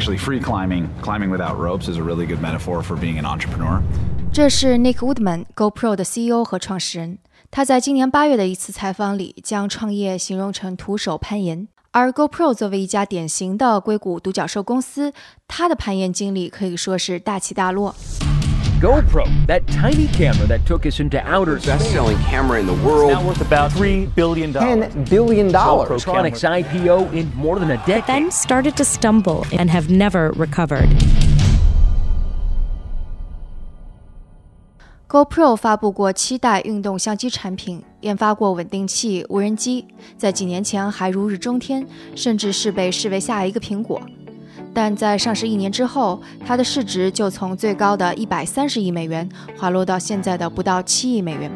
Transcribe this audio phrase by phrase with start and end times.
[0.00, 3.82] actually free climbing, climbing without ropes, is a really good metaphor for being an entrepreneur.
[4.32, 7.18] 这是 Nick Woodman GoPro 的 CEO 和创始人。
[7.50, 11.68] 他在今年八月的一次采访里，将创业形容成徒手攀岩。
[11.90, 15.12] 而 GoPro 作为一家典型的硅谷独角兽公司，
[15.46, 17.94] 它的攀岩经历可以说是大起大落。
[18.79, 23.11] GoPro, that tiny camera that took us into outer space, best-selling camera in the world.
[23.11, 24.93] Now worth about three billion dollars.
[24.93, 25.89] Ten billion dollars.
[25.89, 28.05] Protronics IPO in more than a decade.
[28.07, 30.89] Then started to stumble and have never recovered.
[35.07, 39.85] GoPro 发布过七代运动相机产品，研发过稳定器、无人机，
[40.17, 44.01] 在几年前还如日中天，甚至是被视为下一个苹果。
[44.72, 51.50] 但在上市一年之后，它的市值就从最高的一百三十亿美元滑落到现在的不到七亿美元。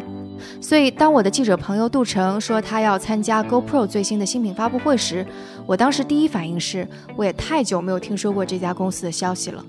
[0.60, 5.24] 所以，当我的记者朋友杜成说他要参加 GoPro 最新的新品发布会时，
[5.64, 9.64] 我当时第一反应是，我也太久没有听说过这家公司的消息了。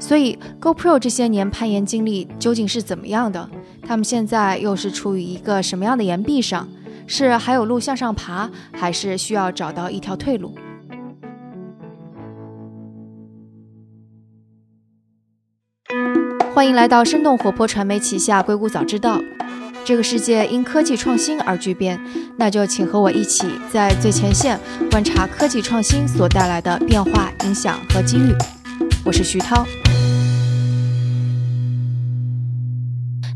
[0.00, 3.48] 所以，GoPro 这些年攀岩经历究竟是怎么样的？
[3.86, 6.66] 他们现在又是处于一个什么样的岩壁上？
[7.06, 10.54] 是还有路向上爬，还是需要找到一条退路？
[16.54, 19.18] 欢迎来到生动活泼传媒旗下《硅谷早知道》。
[19.84, 22.00] 这个世界因科技创新而巨变，
[22.36, 24.56] 那就请和我一起在最前线
[24.88, 28.32] 观察科技创新所带来的变化、影响和机遇。
[29.04, 29.66] 我是徐涛。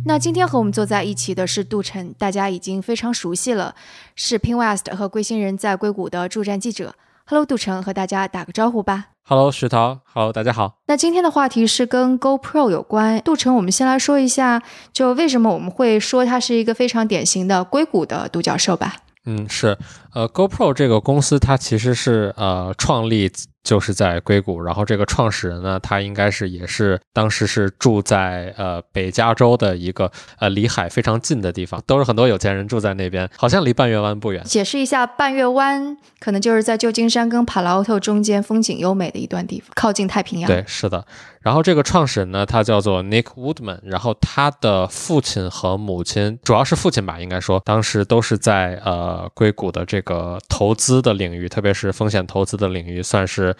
[0.05, 3.74] 那今天和我们坐在一起的是杜晨，大家已经非常熟悉了，
[4.14, 6.94] 是 Pinwest 和龟星人在硅谷的驻站记者。
[7.31, 9.09] Hello，杜成，和大家打个招呼吧。
[9.23, 10.01] Hello，石涛。
[10.15, 10.79] Hello，大家好。
[10.87, 13.20] 那今天的话题是跟 GoPro 有关。
[13.20, 14.62] 杜成，我们先来说一下，
[14.95, 18.97] 就为什么我们会说它是一个非常典型的硅谷的独角兽吧。
[19.27, 19.77] 嗯，是。
[20.15, 23.31] 呃，GoPro 这个公司它其实是呃创立。
[23.69, 34.42] 就是在硅谷，然后这个创始人呢，他应该是也是当时是住在呃北加州的一个呃离海非常近的地方，都是很多有钱人住在那边，好像离半月湾不远。
[34.45, 40.51] 解释一下，半月湾可能就是在旧金山跟帕劳特中间风景优美的一段地方，靠近太平洋。
[40.51, 41.05] 对，是的。
[41.41, 53.55] 然后这个创始人呢，他叫做 Nick Woodman，然后他的父亲和母亲，主要是父亲吧，应该说当时都是在呃硅谷的这个投资的领域，特别是风险投资的领域，算是。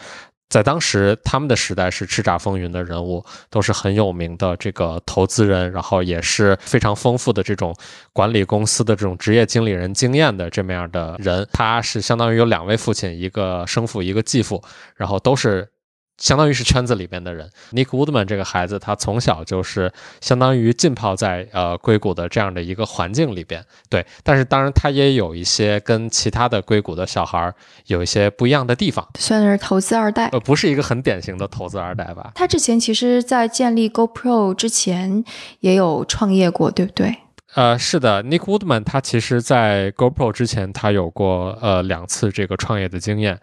[0.51, 7.77] 在当时，他们的时代是叱咤风云的人物，都是很有名的这个投资人，然后也是非常丰富的这种
[8.15, 11.47] 管理公司的这种职业经理人经验的这么样的人。
[11.53, 14.65] 他是相当于有两位父亲，一个生父，一个继父，
[14.97, 15.69] 然后都是。
[16.19, 19.91] 相当于是圈子里边的人，Nick Woodman 这个孩子，他从小就是
[20.21, 24.05] 相当于浸泡在呃硅谷的这样的一个环境里边，对。
[24.25, 27.55] 但是当然，他也有一些跟其他的硅谷的小孩
[27.87, 32.33] 有一些不一样的地方，算是投资二代，呃，不是一个很典型的投资二代吧？
[32.35, 35.25] 他之前其实，在建立 GoPro 之前
[35.61, 37.17] 也有创业过，对不对？
[37.55, 43.39] 呃，是的，Nick Woodman 他其实在 GoPro 之前，他有过呃两次这个创业的经验。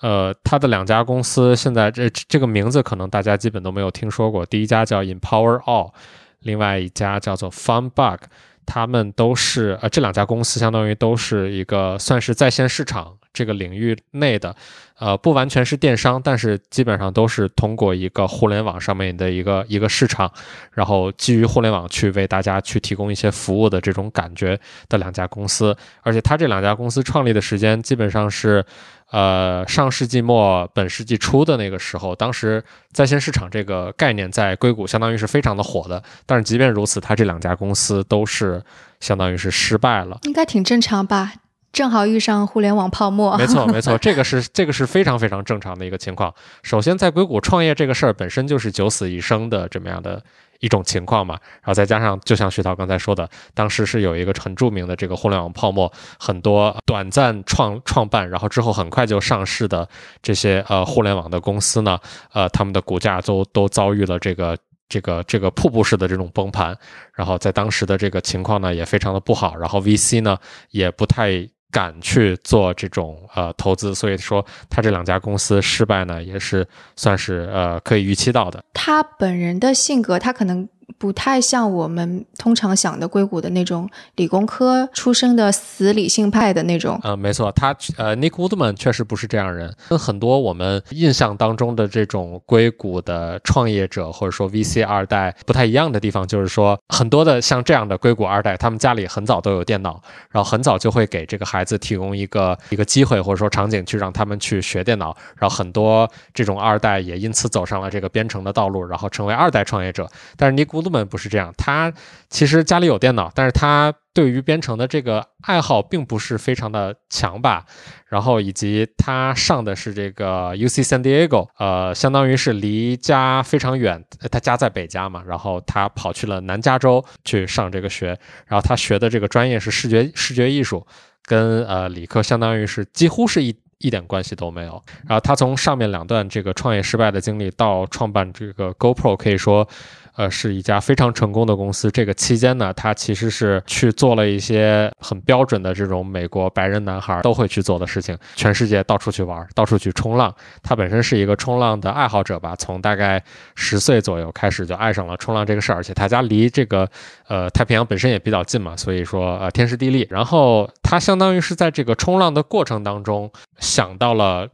[0.00, 4.46] 呃，他的两家公司现在这这个名字可能大家基本都没有听说过。
[4.46, 5.92] 第一家叫 Empower All，
[6.40, 8.18] 另外一家叫做 FunBug，
[8.64, 14.56] 他们都是呃这两家公司相当于都是一个算是在线市场这个领域内的，
[14.98, 20.32] 呃不完全是电商，但是基本上都是通过一个互联网上面的一个一个市场，
[20.72, 24.58] 然后基于互联网去为大家去提供一些服务的这种感觉
[24.88, 25.76] 的两家公司。
[26.00, 28.64] 而且他这两家公司创立的时间基本上是。
[29.10, 32.62] 呃，上世纪末本世纪初的那个时候，当时
[32.92, 36.02] 在线市场这个概念在硅谷相当于是非常的火的。
[36.26, 38.62] 但是即便如此，它这两家公司都是
[39.00, 40.18] 相当于是失败了。
[40.22, 41.32] 应该挺正常吧？
[41.72, 43.36] 正好遇上互联网泡沫。
[43.36, 46.34] 没错，没错， 这个是这个是非常非常正常的一个情况。
[46.62, 50.22] 首先，在硅谷创业这个事儿本身就是九死一生的这么样的。
[50.60, 59.88] 一种情况嘛，然后再加上，就像徐涛刚才说的，当时是有一个很著名的这个互联网泡沫，很多短暂创创办，然后之后很快就上市的
[60.22, 61.98] 这些呃互联网的公司呢，
[62.32, 64.56] 呃，他们的股价都都遭遇了这个
[64.88, 66.76] 这个这个瀑布式的这种崩盘，
[67.14, 70.36] 然后在当时的这个情况呢也非常的不好，然后 VC 呢
[70.70, 71.48] 也不太。
[71.70, 78.62] 敢去做这种呃投资，所以说他这两家公司失败呢，也是算是呃可以预期到的。
[78.74, 86.98] 他本人的性格，他可能不太像我们通常想的硅谷的那种理工科出身的死理性派的那种。
[87.02, 100.00] 呃，没错，他呃，Nick Woodman 确实不是这样人，跟很多我们印象当中的这种硅谷的创业者或者说 VC 二代不太一样的地方，就是说很多的像这样的硅谷二代，他们家里很早都有电脑，
[100.30, 110.08] 然后很早就会给这个孩子提供一个一个机会或者说场景去让他们去学电脑，然后很多这种二代也因此走上了这个编程的道路，然后成为二代创业者。
[110.36, 111.92] 但是 Nick Woodman 不是这样，他
[112.28, 117.64] 其实家里有电脑，但是他对于编程的这个爱好并不是非常的强吧。
[118.08, 128.08] 然后以及他上的是这个 UC San Diego，呃，相当于是离家非常远，他家在北加嘛，然后他跑去了南加州去上这个学，
[128.46, 130.84] 然后他学的这个专业是视觉视觉艺术，
[131.24, 134.82] 跟呃理科相当于是几乎是一一点关系都没有。
[135.06, 139.68] 然后他从上面两段这个创业失败的经历到创办这个 GoPro，可以说。
[140.16, 141.90] 呃，是一家非常成功的公司。
[141.90, 150.34] 这个期间呢，他其实是去做了一些很标准的这种美国白人男孩都会去做的事情，全世界到处去玩，到处去冲浪。
[150.62, 153.22] 他本身是一个冲浪的爱好者吧，从大概
[153.54, 156.88] 十岁左右开始就爱上了冲浪这个事儿，而且他家离这个
[157.28, 160.06] 呃太平洋本身也比较近嘛，所以说呃天时地利。
[160.10, 164.48] 然后他相当于是在这个冲浪的过程当中想到了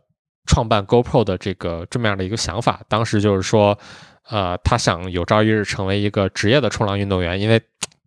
[0.46, 3.78] 创办 GoPro 的这个这么样的一个想法，当时就是说。
[4.28, 7.60] 呃，他想有朝一日成为一个职业的冲浪运动员，因为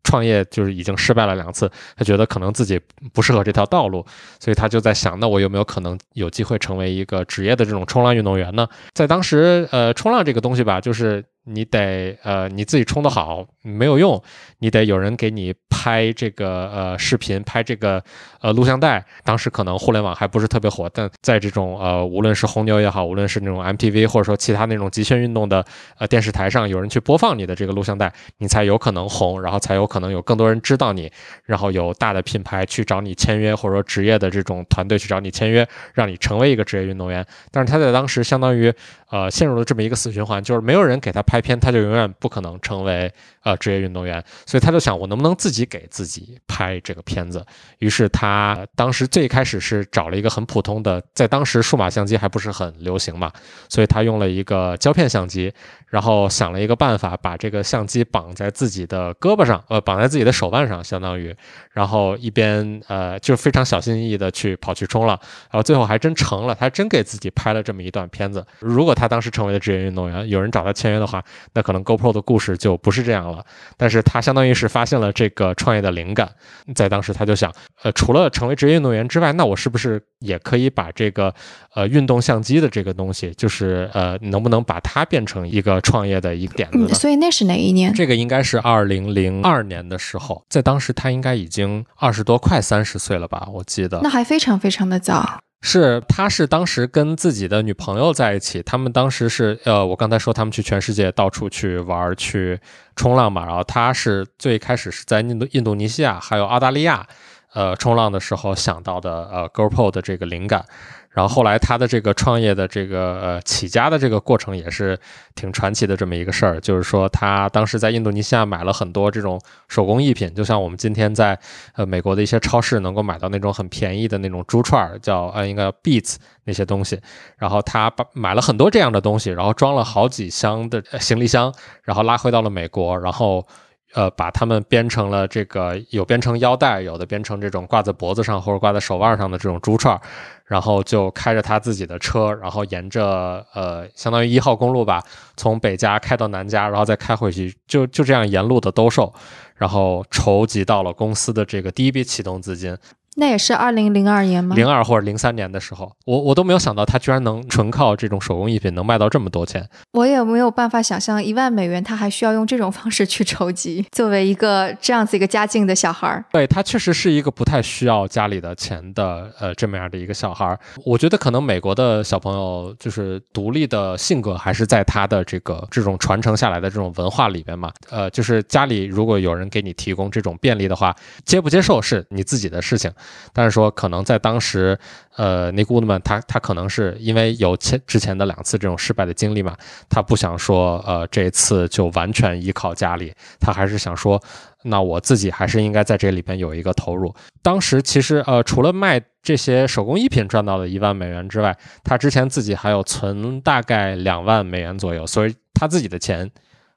[0.03, 2.79] 创业就是已经失败了两次，他觉得可能自己
[3.13, 4.05] 不适合这条道路，
[4.39, 8.67] 所以他就在想，那我有没有可能有机会成为一个职业的这种冲浪运动员呢？
[8.93, 11.23] 在当时，呃，冲浪这个东西吧，就是。
[11.45, 14.21] 你得呃你自己冲得好没有用，
[14.59, 18.03] 你得有人给你拍这个呃视频，拍这个
[18.41, 19.03] 呃录像带。
[19.23, 25.65] 当时可能互联网还不是特别火，但在这种呃无论是红牛也好，无论是那种 MTV 或者说其他那种极限运动的
[25.97, 31.11] 呃电视台上，有人去播放你的这个录像带，你才有可能红，然后才有可能有更多人知道你，
[31.45, 37.25] 然后有大的品牌去找你签约，或者说职业的这种团队去找你签约，让你成为一个职业运动员。
[37.49, 38.71] 但是他在当时相当于
[39.09, 41.39] 呃陷入了这么一个死循环，就是没有人给他拍。
[41.39, 43.09] 片他就永远不可能成为
[43.43, 47.45] 呃职业运动员，所以他就想我能不能自己给自己拍这个片子。
[47.77, 53.31] 于是他当时最开始是找了一个很普通的，在当时数码相机还不是很流行嘛，
[53.69, 55.53] 所以他用了一个胶片相机，
[55.89, 61.35] 然后想了一个办法，把这个相机绑在自己的胳膊上，呃，绑在自己的手腕上，相当于，
[61.71, 65.19] 然后一边呃就非常小心翼翼的去跑去冲浪，
[65.51, 68.45] 然后最后还真成了，他真给自己拍了这么一段片子。
[68.59, 71.23] 如果他当时成为了职业运动员，有人找他签约的话。
[71.53, 73.43] 那可能 GoPro 的故事就不是这样了，
[73.75, 76.29] 但是他相当于是发现了这个创业的灵感，
[76.75, 77.51] 在当时他就想，
[77.81, 81.33] 呃，除了成为职业运动员之外，那我是不是也可以把这个
[81.73, 86.93] 呃运动相机的这个东西，就是呃能不能把它变成一个创业的一个点子？
[86.93, 87.93] 所以那是哪一年？
[87.93, 93.47] 这个应该是二零零二年的时候，在当时他应该已经二十多，快三十岁了吧？
[93.51, 93.99] 我记得。
[94.01, 95.39] 那还非常非常的早。
[95.61, 102.57] 是，他是当时跟自己的女朋友在一起，他们当时是，呃，我刚才说他们去全世界到处去玩去
[102.95, 107.05] 冲浪嘛，然后他是最开始是在印度、印度尼西亚还有澳大利亚，
[107.53, 110.63] 呃，冲浪的时候想到的，呃，GoPro 的这个灵感。
[111.09, 114.97] 然后后来他的这个创业的这个呃起家的这个过程也是
[115.33, 121.37] 挺传奇的这么一个事儿，就是说他当时在印度尼西亚买了很多这种手工艺品，就像我们今天在
[121.75, 127.01] 呃美国的一些超市能够买到那种很便宜的那种珠串儿，叫呃应该 beads 那些东西。
[127.37, 131.51] 然后他把买了很多这样的东西，然后装了好几箱的行李箱，
[131.83, 133.45] 然后拉回到了美国，然后。
[133.93, 139.99] 呃，把他们编成了这个，有编成腰带，有的编成这种挂在脖子上或者挂在手腕上的这种珠串，
[140.45, 145.03] 然后就开着他自己的车，然后沿着呃，相当于一号公路吧，
[145.35, 149.11] 从北家开到南家，然后再开回去，就就这样沿路的兜售，
[149.55, 152.77] 然后筹集到了公司的这个第一笔启动资金。
[153.15, 154.55] 那也是二零零二年吗？
[154.55, 159.67] 零二或者零三年的时候，我我都没有想到他居然能纯靠这种手工艺品能卖到这么多钱。
[159.91, 163.85] 我也没有办法想象一万美元他还需要用这种方式去筹集。
[163.91, 170.57] 作为一个这样子一个家境的小孩儿，对他确实是一个不太需要家里的钱的呃这么样的一个小孩儿。
[170.85, 177.71] 我觉得可能美国的小朋友就是独立的性格还是在他的这个这种传承下来的这种文化里边嘛。
[177.89, 182.89] 呃，就是家里如果有人给你提供这种便利的话，接不接受是你自己的事情。
[183.33, 184.77] 但是说，可能在当时，
[185.15, 189.55] 呃，尼古德曼他他可能是因为有前之前的两次这种失败的经历嘛，
[189.89, 194.21] 他不想说，呃，这次就完全依靠家里，他还是想说，
[194.63, 197.13] 那我自己还是应该在这里边有一个投入。
[197.41, 206.29] 当时其实，呃，除了卖这些手工艺品赚到了一万美元之外，他之前自己还有存大概两万美元左右，所以他自己的钱。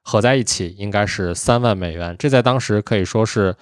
[0.05, 3.55] 合在一起应该是三万美元，这在当时可以说是，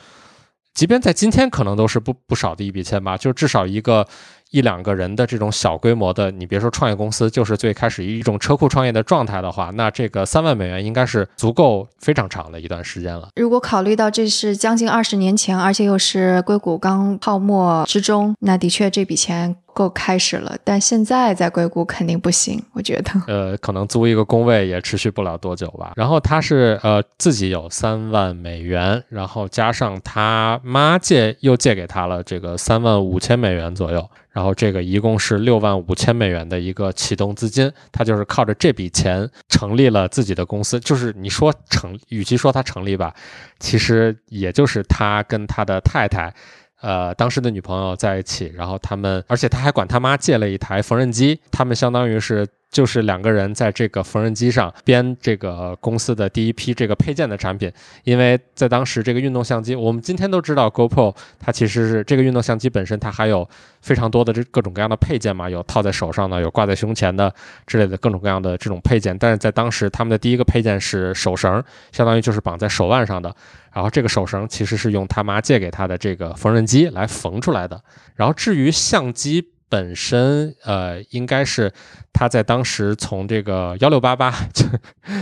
[0.74, 4.06] 即便在今天可能都是不不少的一笔钱吧，就至少一个。
[4.52, 13.28] 一两个人的这种小规模的，你别说创业公司，就是最开始一种车库创业的状态的话，那这个三万美元应该是足够非常长的一段时间了。
[13.36, 19.54] 如果考虑到这是将近二十年前，而且又是硅谷刚泡沫之中，那的确这笔钱。
[19.74, 23.10] 够开始了，但现在在硅谷肯定不行，我觉得。
[23.26, 25.92] 呃，可能租一个工位也持续不了多久吧。
[25.96, 37.72] 然后他是呃自己有三万美元，然后加上他妈借又借给他了这个三万五千美元左右，然后这个一共是六万五千美元的一个启动资金。
[37.92, 40.78] 他就是靠着这笔钱成立了自己的公司。
[40.80, 43.14] 就是你说成，与其说他成立吧，
[43.58, 46.32] 其实也就是他跟他的太太。
[46.80, 52.46] 呃，当时的女朋友在一起，然后他们，而且他还管他妈借了一台缝纫机，他们相当于是。
[52.70, 57.70] 就是两个人在这个缝纫机上编这个公司的第一批这个配件的产品，
[58.04, 63.48] 因为在当时这个运动相机，我们今天都知道 GoPro 它其实是这个运动相机本身它还有
[63.80, 67.34] 非常多的这各种各样的配件嘛，有套在手上的，有挂在胸前的
[67.66, 69.18] 之类的各种各样的这种配件。
[69.18, 73.34] 但是在当时他们的第一个配件是手绳，相当于就是绑在手腕上的，
[73.72, 77.82] 然后这个手绳其实是用他妈借给他的这个缝纫机来缝出来的。
[78.14, 79.48] 然后至于相机。
[79.70, 81.72] 本身呃，应该是
[82.12, 84.66] 他在当时从这个幺六八八 就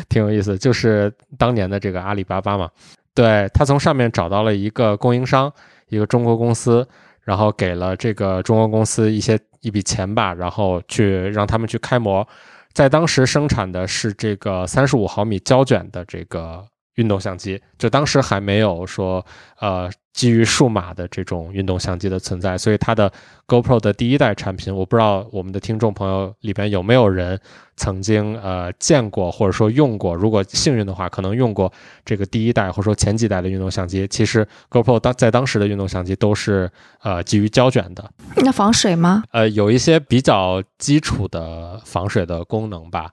[0.09, 2.69] 挺有意思，就是当年的这个阿里巴巴嘛，
[3.14, 5.52] 对他从上面找到了一个供应商，
[5.88, 6.88] 一个中国公司，
[7.21, 12.26] 然后给了这个中国公司一些一笔钱吧，然后去让他们去开模，
[12.73, 16.67] 在当时生产的是这个三十五毫米胶卷的这个。
[16.99, 19.25] 运动相机，就当时还没有说，
[19.61, 23.08] 呃，基于数码的这种运动相机的存在，所以它的
[23.46, 27.38] GoPro 的第一代产品，我不知道我们的听众朋友里边有没有人
[27.76, 31.72] 曾经呃见过或者说用过，如果幸运的话，可能用过
[32.04, 34.08] 这个第一代或者说前几代的运动相机。
[34.08, 36.68] 其实 GoPro 当在当时的运动相机都是
[37.00, 38.10] 呃基于胶卷的。
[38.38, 39.22] 那防水吗？
[39.30, 43.08] 呃，有一些比较基础的防水的功能吧。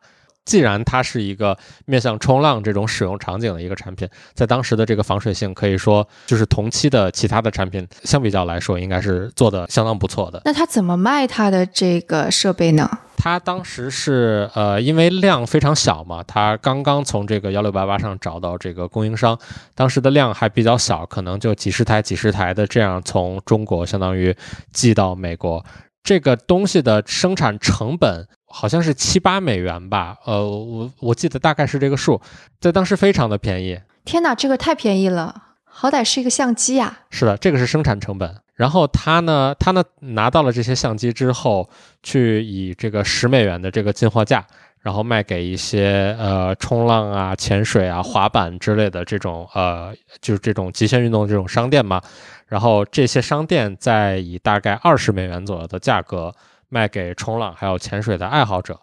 [0.45, 10.41] 既然它是一个面向冲浪这种使用场景的一个产品，在当时的这个防水性可以说就是同期的其他的产品相比较来说，应该是做的相当不错的。
[10.45, 12.87] 那它怎么卖它的这个设备呢？
[13.17, 19.39] 它当时是呃，因为量非常小嘛，它刚刚从这个幺六八八上找到这个供应商，
[19.73, 24.35] 当时的量还比较小，可能就几十台、几十台的这样从中国相当于
[24.71, 25.65] 寄到美国。
[26.03, 28.27] 这个东西的生产成本。
[28.57, 32.21] 好像是七八美元吧，呃，我我记得大概是这个数，
[32.61, 33.77] 在当时非常的便宜。
[34.05, 36.99] 天哪，这个太便宜了，好歹是一个相机呀。
[37.09, 38.33] 是的，这个是生产成本。
[38.53, 41.69] 然后他呢，他呢拿到了这些相机之后，
[42.01, 44.45] 去以这个十美元的这个进货价，
[44.79, 52.01] 然后卖给一些呃冲浪啊、潜水啊、滑板之类的这种呃，就是这种极限运动这种商店嘛。
[52.47, 56.33] 然后这些商店再以大概二十美元左右的价格。
[56.69, 58.79] 卖给冲浪还有潜水的爱好者，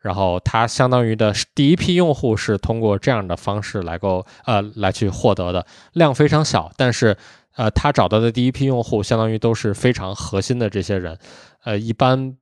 [0.00, 7.16] 然后他相当于的第一批用户是通过这样的方式来够呃来去获得的，量非常小，但是
[7.56, 11.18] 呃他找到的第一批用户相当于都是非常核心的这些人，
[11.64, 12.36] 呃一般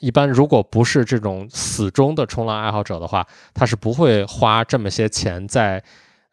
[0.00, 5.82] 一般如果不是这种死忠的冲浪爱好者的话，他是不会花这么些钱在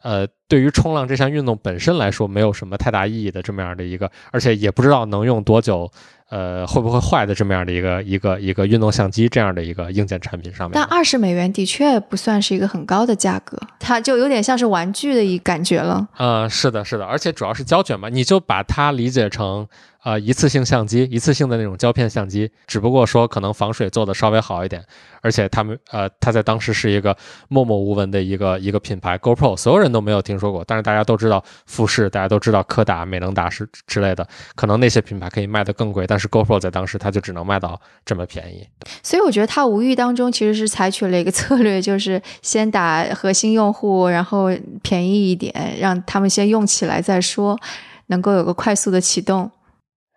[0.01, 5.91] 呃对于冲浪这项运动本身来说没有什么太大意义的这么样的一个，而且也不知道能用多久。
[6.29, 10.73] 呃，会不会坏的这么样的一个一个一个运动相机这样的一个硬件产品上面？
[10.73, 16.07] 但二十美元的确不算是一个很高的价格，它就有点像是玩具的一感觉了。
[16.17, 19.67] 嗯，是的，是的，而且主要是胶卷嘛，你就把它理解成。
[19.99, 24.81] 啊，一次性相机，一次性的那种胶片相机，只不过说可能防水做的稍微好一点，
[25.21, 27.15] 而且他们呃，它在当时是一个
[27.49, 34.25] 默默无闻的一个一个品牌，GoPro 所有人都没有听说过，但是大家都知道富士，大家都知道柯达、美能达是之类的，
[34.55, 38.65] 可能那些品牌可以卖得更贵，但是 GoPro 在当时它就只能卖到这么便宜。
[39.03, 44.49] 所以我觉得它无意当中其实是采取了一个策略，就是先打核心用户，然后
[44.81, 47.59] 便宜一点，让他们先用起来再说，
[48.07, 49.51] 能够有个快速的启动。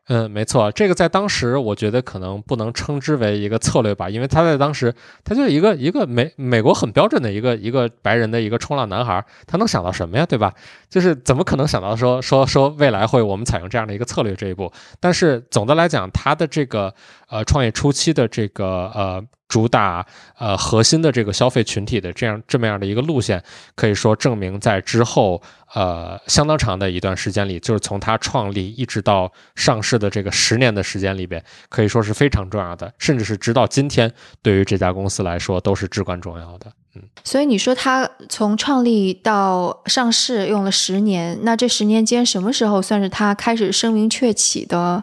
[0.08, 4.92] 嗯，没错，这个在当时我觉得可能不能称之为一个策略吧，因为他在当时，
[5.22, 10.52] 他就一个一个美美国很标准的一个一个白人的一个冲浪男孩，他能想到什么呀，对吧？
[10.90, 14.72] 就是怎么可能想到说说说未来会我们采用这样的一个策略这一步？
[14.98, 16.92] 但是总的来讲，他的这个
[17.28, 19.24] 呃创业初期的这个呃。
[19.52, 20.06] 主打
[20.38, 23.44] 呃核心的这个消费群体的这样这么样的一个路线，
[23.74, 25.42] 可以说证明在之后
[25.74, 36.72] 呃相当长的一段时间里，就是从它创立一直到上市的这个十年的时间里边，可以说是非常重要的，甚至是直到今天，对于这家公司来说都是至关重要的。
[36.94, 45.02] 嗯所以你说它从创立到上市用了十年，那这十年间什么时候算是它开始声名鹊起的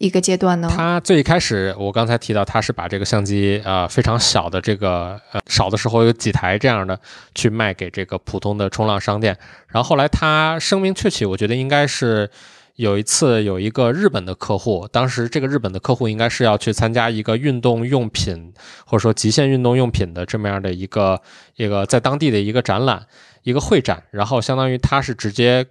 [0.00, 0.72] 一个阶段呢？
[0.74, 6.98] 他最一开始，我刚才提到，他是把这个相机呃非常小的这个呃少的时候有几台这样的
[7.34, 9.36] 去卖给这个普通的冲浪商店，
[9.68, 12.30] 然后后来他声名鹊起，我觉得应该是
[12.76, 18.54] 有一次有一个日本的客户，当时这个日本的客户应该是要去参加一个运动用品
[18.86, 21.20] 或者说极限运动用品的这么样的一个
[21.56, 23.04] 一个在当地的一个展览
[23.42, 25.66] 一个会展，然后相当于他是直接。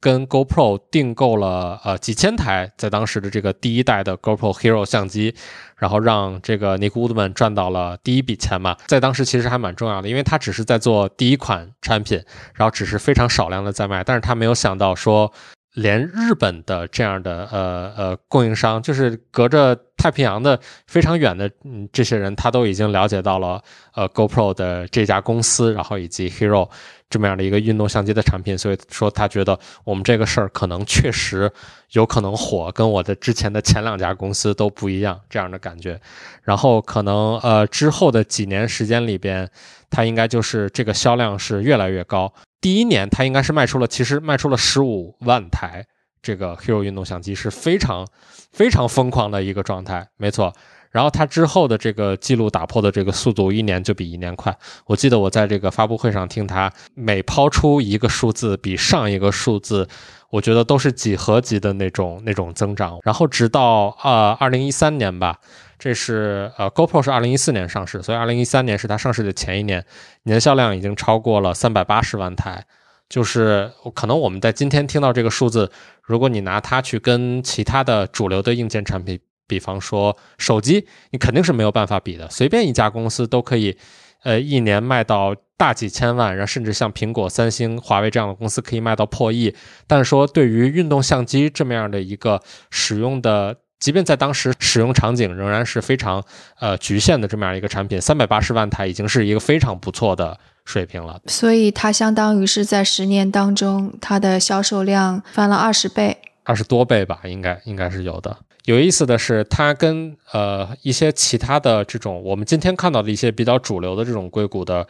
[0.00, 5.34] 跟 GoPro 订购了呃几千台，在当时的这个第一代的 GoPro Hero 相机，
[5.76, 12.22] 然后让这个 Nick Woodman 赚到了第一笔钱嘛，在当时其实还蛮重要的，因为他只是在做第一款产品，
[12.54, 15.32] 然后只是非常少量的在卖，但是他没有想到说。
[15.74, 23.62] 连日本的这样的呃呃供应商，就是隔着太平洋的非常远的嗯这些人，他都已经了解到了
[23.94, 26.68] 呃 GoPro 的这家公司，然后以及 Hero
[27.10, 31.50] 这么样的一个运动相机的产品，所以说他觉得我们这个事儿可能确实
[31.92, 35.98] 有可能火，跟我的之前的前两家公司都不一样这样的感觉。
[36.42, 39.48] 然后可能呃之后的几年时间里边，
[39.88, 42.32] 它应该就是这个销量是越来越高。
[42.60, 45.86] 第一年，它应该是卖出了，其实卖出了十五万台
[46.20, 48.06] 这个 Hero 运动相机，是非常
[48.52, 50.52] 非常疯狂的一个状态，没错。
[50.90, 54.56] 然后它之后的这个记录打破的这个速度，一年就比一年快。
[54.86, 59.88] 我记得我在这个发布会上听他每抛出一个数字，比上一个数字，
[60.30, 62.98] 我觉得都是几何级的那种那种增长。
[63.02, 65.38] 然后直到呃二零一三年吧。
[65.80, 69.86] 这是呃，GoPro 是二零一四年上市，所以二零一三年是它上市的前一年，
[70.24, 72.64] 年销量已经超过了三百八十万台。
[73.08, 75.70] 就是可能我们在今天听到这个数字，
[76.02, 82.30] 如果你拿它去跟其他的主流的硬件产品，比方说手机，你肯定是没有办法比的。
[82.30, 83.76] 随便一家公司都可以，
[84.22, 89.56] 呃，一年卖到大几千万，然后甚至像苹果、三星、华为这样的公司可以卖到破亿。
[89.88, 92.40] 但是说对于运动相机这么样的一个
[92.70, 93.56] 使用的。
[93.80, 96.20] 即便在当时使用场景仍然是非常
[96.58, 101.20] 呃局限的这么样一个产品，三百八十万台已经是一个非常不错的水平了。
[101.26, 108.36] 所以它相当于是在十年当中，它的销售量翻了二十倍，二十多倍吧，应该应该是有的。
[108.68, 114.86] 有意思的是，它跟呃一些其他的这种我们今天看到的一些比较主流的这种硅谷的。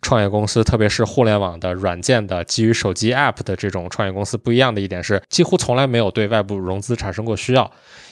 [0.00, 7.68] 创业公司，特别是互联网的软件的基于手机 App 的这种创业公司，不一样的一点是，几乎从来没有对外部融资产生过需要，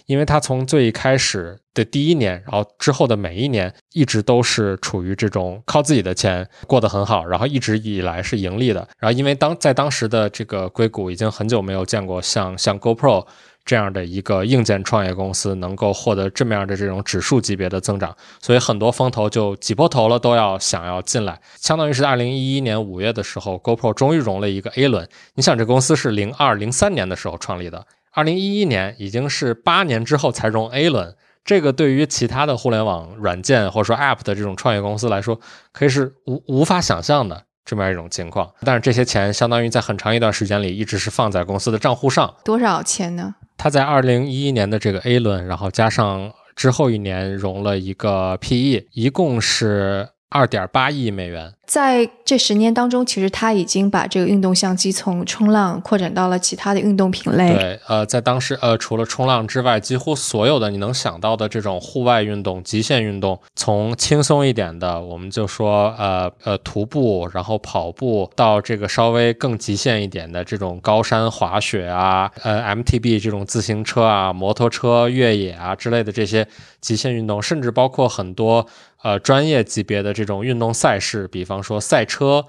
[0.06, 8.88] 因为它从最开始的第一年，然后之后的每一年，一直都是处于这种靠自己的钱过得很好，然后一直以来是盈利的。
[8.98, 13.24] 然后因为当在当时的这个硅谷已经很久没有见过像像 GoPro。
[13.66, 21.40] 这样的一个硬件创业公司能够获得这么样的这种指数级别的增长，所以很多风投就挤破头了，都要想要进来。
[21.56, 25.08] 相当于是二零一一年五月的时候，GoPro 终于融了一个 A 轮。
[25.34, 31.16] 你想，这公司是零二零三年的时候创立的，二零一一年已经是八年之后才融 A 轮。
[31.44, 35.40] 这个对于其他的互联网软件或者说 App 的这种创业公司来说，
[35.72, 38.52] 可以是无无法想象的这么样一种情况。
[38.60, 42.34] 但是这些钱相当于在很长一段时间里一直是放在公司的账户上。
[42.44, 43.34] 多少钱呢？
[43.56, 51.52] 他在二零一一年的这个 A 轮，然后加上之后一年融了一个 PE，一共是二点八亿美元。
[51.66, 57.52] 在这十年当中，其实他已经把这个运动相机从冲浪扩展到了其他的运动品类。
[57.54, 76.46] 对，呃，在当时，呃，除了冲浪之外，几乎所有的你能想到的这种户外运动、极限运动，从轻松一点的，我们就说，呃呃，徒步，然后跑步，到这个稍微更极限一点的这种高山滑雪啊，呃，MTB 这种自行车啊、摩托车越野啊之类的这些
[76.80, 78.64] 极限运动，甚至包括很多
[79.02, 81.55] 呃专业级别的这种运动赛事，比方。
[81.56, 82.44] 比方说赛车，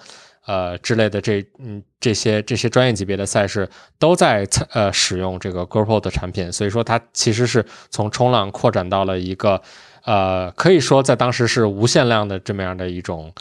[0.46, 9.62] 呃之类的这嗯这些这些专业级别的赛事都在呃使用这个 GoPro 的产品，所以说它其实是从冲浪扩展到了一个
[10.04, 13.34] 呃可以说在当时是无限量的这么样的一种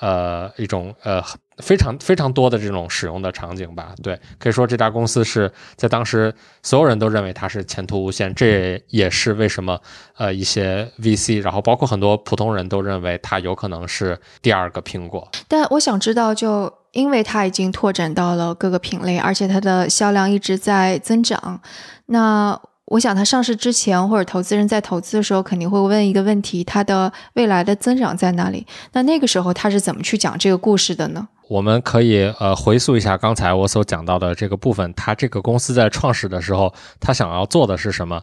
[0.00, 1.22] 呃一种呃。
[1.58, 9.80] 非常非常多的这种使用的场景吧，对，可以说这家公司是在当时所有人都认为它是前途无限，这也是为什么
[10.16, 15.28] 呃一些 VC，然后包括很多普通人都认为它有可能是第二个苹果。
[15.46, 21.60] 但我想知道，就因为它已经拓展到了各个品类，而且它的销量一直在增长，
[22.06, 22.60] 那。
[22.86, 28.66] 我想，它上市之前，或者投资人在投资的时候，肯定会问一个问题：它的未来的增长在哪里？
[28.92, 31.26] 那那个时候，他是怎么去讲这个故事的呢？
[31.48, 38.22] 我们可以呃回溯一下刚才我所讲到的这个部分，他这个公司在创始的时候，他想要做的是什么？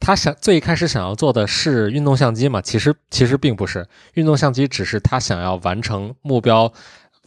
[0.00, 2.60] 他想最一开始想要做的是运动相机嘛？
[2.60, 6.72] 其实其实并不是，运动相机只是他想要完成目标、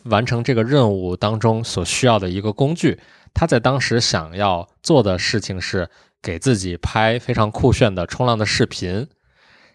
[0.06, 3.00] 完成这个任务当中所需要的一个工具。
[3.34, 5.90] 他在当时想要做的事情是
[6.26, 9.08] 给自己拍非常酷炫的冲浪的视频。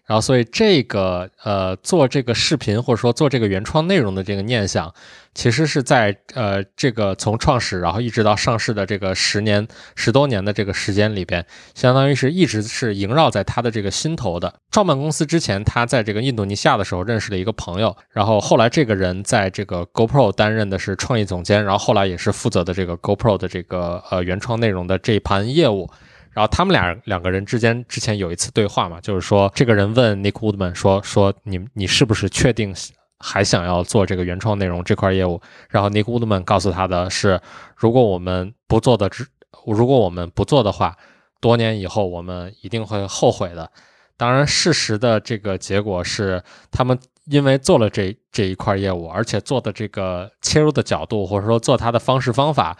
[0.07, 4.93] 然后，所以这个呃，做这个视频或者说做这个原创内容的这个念想，
[5.33, 14.53] 其实是在呃这个从创始然后一直到上市的这个十年十多年的这个时间里边，相当于是一直是萦绕在他的这个心头的。
[14.71, 25.89] 创办公司之前，他在这个印度尼西亚的时候认识了一个朋友，然后后来这个人在这个 GoPro 担任的是创意总监，然后后来也是负责的这个 GoPro 的这个呃原创内容的这一盘业务。
[26.31, 32.73] 然后他们俩两个人之间之前有一次对话嘛，就是说这个人问 Nick Woodman 说说你你是不是确定
[33.19, 35.41] 还想要做这个原创内容这块业务？
[35.69, 37.39] 然后 Nick Woodman 告诉他的是，
[37.75, 39.27] 如果我们不做的之
[39.65, 40.97] 如果我们不做的话，
[41.39, 43.69] 多年以后我们一定会后悔的。
[44.17, 46.41] 当然，事实的这个结果是，
[46.71, 52.77] 他们因为做了这这一块业务，而且做的这个切入的角度或者说做它的方式方法。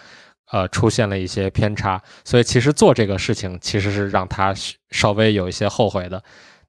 [0.51, 4.53] 呃，出现了一些偏差，所以其实做这个事情其实是让他
[4.91, 6.21] 稍微有一些后悔的。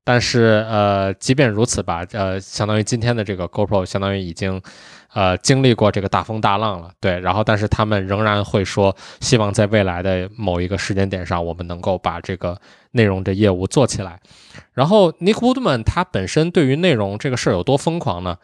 [0.04, 4.60] 但是，呃，即便如此吧，呃，相当于今天的这个 GoPro，相当于已经，
[5.14, 7.20] 呃，经历过这个大风大浪了，对。
[7.20, 14.18] 然后，但是他们仍然会说，希望在未来的某一个时间点上，我们能够把这个内容的业务做起来。
[14.72, 18.38] 然后，Nick Woodman 他本身对于内容这个事儿有多疯狂呢？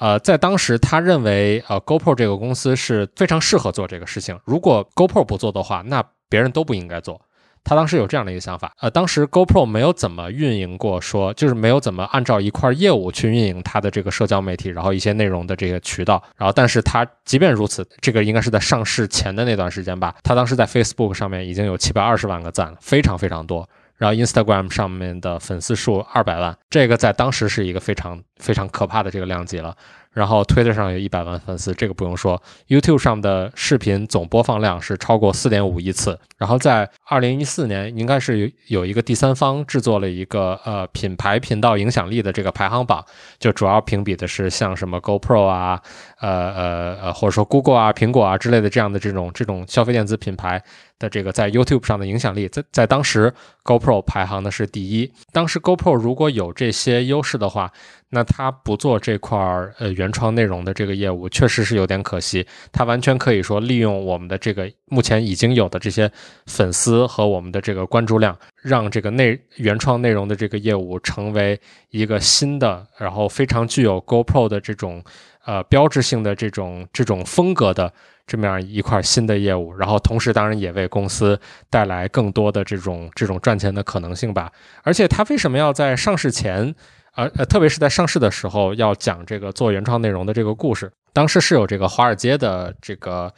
[0.00, 4.38] 呃，在当时，他认为，呃，GoPro 这个公司是非常适合做这个事情。
[4.44, 7.20] 如果 GoPro 不做的话，那别人都不应该做。
[7.66, 8.74] 他当时有这样的一个想法。
[8.80, 16.22] 呃，当时 GoPro 没有怎么运营过，说就是没有怎么按照一块业务去运营它的这个社交媒体，然后一些内容的这个渠道。
[16.36, 20.14] 然后，但是他即便如此，这个应该是在上市前的那段时间吧。
[20.22, 23.66] 他当时在 Facebook 上面已经有七百二十万个赞了，非常非常多。
[23.96, 29.76] 然后 Instagram 上面的粉丝数二百万，这个在当时是一个非常非常可怕的这个量级了。
[30.12, 32.40] 然后 Twitter 上有一百万粉丝，这个不用说。
[32.68, 36.16] YouTube 上的视频总播放量是超过四点五亿次。
[36.38, 43.04] 然后在二零一四年，应该是有有一个第三方制作了一个呃品牌频道影响力的这个排行榜，
[43.40, 45.82] 就主要评比的是像什么 GoPro 啊，
[46.26, 50.62] 呃呃呃，或者说 Google 啊、苹果啊之类的这样的这种这种消费电子品牌。
[50.96, 53.34] 的这个在 YouTube 上的影响力，在在当时
[53.64, 55.12] GoPro 排行的是第一。
[55.32, 57.70] 当时 GoPro 如果有这些优势的话，
[58.10, 62.46] 那它不做这块儿呃原创内容的这个业务，确实是有点可惜。
[62.70, 66.10] 它完全可以说利用我们的这个目前已经有的这些
[66.46, 71.60] 粉丝和我们的这个关注量，让这个内原创内容的这个业务成为
[71.90, 75.02] 一个新的，然后非常具有 GoPro 的这种
[75.44, 77.92] 呃标志性的这种这种风格的。
[78.26, 84.50] 这么样一块新的业务，然后同时当然也为公司带来更多的这种这种赚钱的可能性吧。
[84.82, 86.74] 而且他为什么要在上市前，
[87.16, 90.90] 呃呃，特别是在上市的时候要讲这个做原创内容的这个故事？
[91.12, 93.30] 当时是有这个华尔街的这个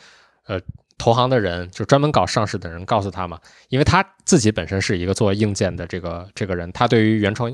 [0.47, 0.61] 呃
[0.97, 3.41] 投行的人，就专门搞上市的人告诉他嘛，
[3.71, 7.53] 因为他自己本身是一个做硬件的这个这个人，他对于原创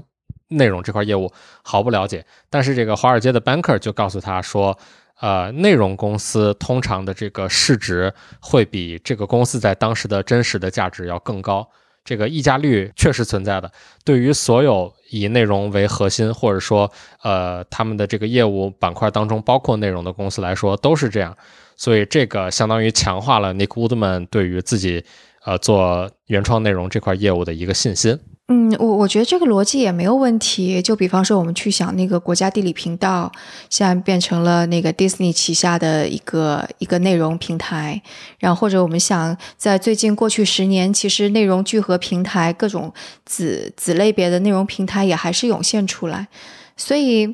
[0.52, 2.24] 内容这块业务毫不了解。
[2.48, 4.78] 但是这个华尔街的 banker 就告诉他说。
[5.20, 11.64] 呃，内容公司通常的这个市值会比这个公司在当时的真实的价值要更高，
[12.04, 13.70] 这个溢价率确实存在的。
[14.04, 16.90] 对于所有以内容为核心，或者说
[17.22, 21.36] 呃他们的这个业务板块当中包括内容的公司来说，都是这样。
[21.76, 25.04] 所以这个相当于强化了 Nick Woodman 对于自己
[25.44, 28.18] 呃做原创内容这块业务的一个信心。
[28.54, 30.82] 嗯，我我觉得这个逻辑也没有问题。
[30.82, 33.32] 就比方说，我们去想那个国家地理频道，
[33.70, 38.02] 现在变成了那个 Disney 旗下的一个一个内容平台。
[38.38, 42.92] 然后或者我们想，在最近过去十年，其实内容聚合平台各种
[43.24, 46.28] 子子类别的内容平台也还是涌现出来。
[46.76, 47.26] 所以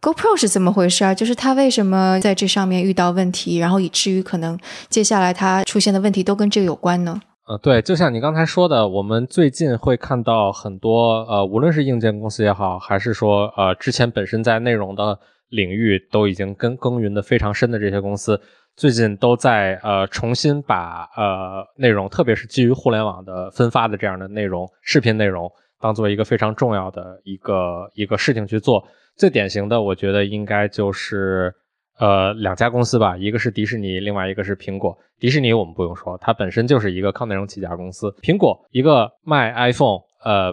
[0.00, 1.14] GoPro 是怎么回事儿？
[1.14, 7.20] 就是它为什么在这上面遇到问题，然后以至于可能接下来它出现的问题都跟这个有关呢？
[7.46, 15.16] 呃，对，就像你刚才说的，我们最近会看到很多呃，无论是硬件公司也好，还是说呃，之前本身在内容的
[15.50, 18.40] 领域都已经耕耕耘的非常深的这些公司，
[18.74, 25.48] 最近都在呃重新把呃内容，特别是基于互联网的分发的这样的内容，视频内容，
[25.80, 28.84] 当做一个非常重要的一个一个事情去做。
[29.14, 31.54] 最典型的，我觉得应该就是。
[31.98, 34.96] 呃，两家公司吧，一个是迪士尼，另外一个是苹果。
[35.18, 38.14] 迪士尼我们不用说，它本身就是一个靠内容起家公司。
[38.22, 40.52] 苹果一个卖 iPhone、呃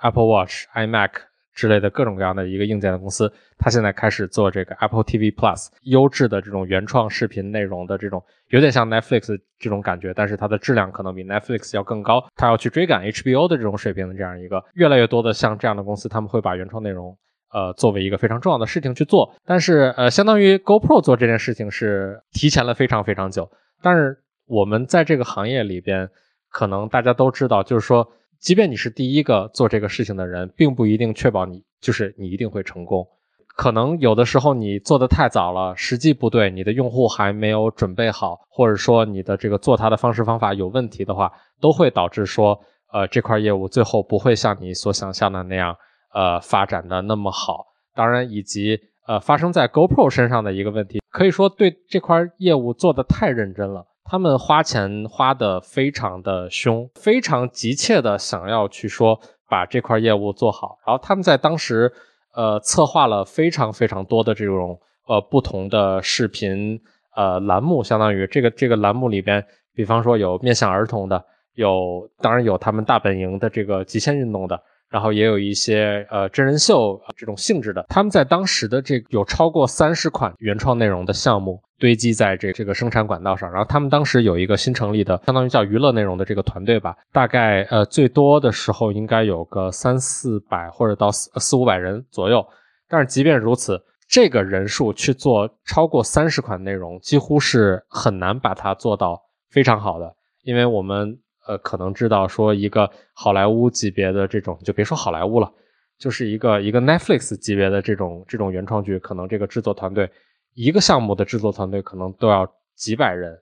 [0.00, 1.10] Apple Watch、iMac
[1.52, 17.16] 之类的各种各样的一个硬件的公司，它现在开始做这个 Apple TV Plus 优质的这种原创视频内容的这种，有点像 Netflix 这种感觉，但是它的质量可能比 Netflix 要更高，它要去追赶 HBO 的这种水平的这样一个越来越多的像这样的公司，他们会把原创内容
[17.54, 23.48] 呃作为一个非常重要的事情去做，但是呃，相当于 GoPro 做这件事情是提前了非常非常久，
[23.80, 26.10] 但是我们在这个行业里边，
[26.50, 28.06] 可能大家都知道，就是说。
[28.40, 33.06] 即便你是第一个做这个事情的人，并不一定确保你就是你一定会成功。
[33.46, 42.60] 可能有的时候你做的太早了，时机不对，你的用户还没有准备好，或者说你的这个做它的方式方法有问题的话，都会导致说，
[42.92, 45.74] 呃，这块业务最后不会像你所想象的那样，
[46.14, 47.66] 呃，发展的那么好。
[47.94, 53.84] 当然，以及呃，发生在 GoPro 身上的一个问题，可以说对这块业务做的太认真了。
[54.04, 60.78] 他们花钱花的非常的凶，非常急切的想要去说把这块业务做好。
[60.86, 61.92] 然后他们在当时，
[62.34, 66.78] 呃，策划了非常非常多的这种呃不同的视频
[67.16, 71.24] 呃栏目，相当于这个这个栏目里边，比方说有面向儿童的，
[71.54, 77.84] 有当然有他们大本营的这个极限运动的，然后也有一些呃真人秀这种性质的。
[77.88, 81.60] 他们在当时的这有超过三十款原创内容的项目。
[81.76, 92.46] 堆积在这这个生产管道上，然后他们当时有一个新成立的，相当于叫娱乐内容的这个团队吧，大概呃最多的时候应该有个三四百或者到四四五百人左右。
[92.88, 99.20] 但是即便如此，这个人数去做超过三十款内容，几乎是很难把它做到
[99.50, 105.52] 非常好的，因为我们呃可能知道说一个好莱坞级别的这种，就别说好莱坞了，
[105.98, 110.10] 就是一个一个 Netflix 级别的这种这种原创剧，可能这个制作团队。
[110.54, 113.36] 一个项目的制作团队可能都要几百人，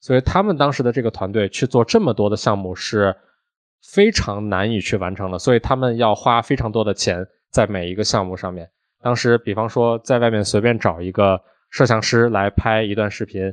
[0.00, 3.16] 所以他们当时的这个团队去做这么多的项目是
[3.82, 8.68] 非常难以去完成的，所以他们要花非常多的钱在每一个项目上面。
[9.00, 11.40] 当时，比方说在外面随便找一个
[11.70, 13.50] 摄像师来拍一段视频，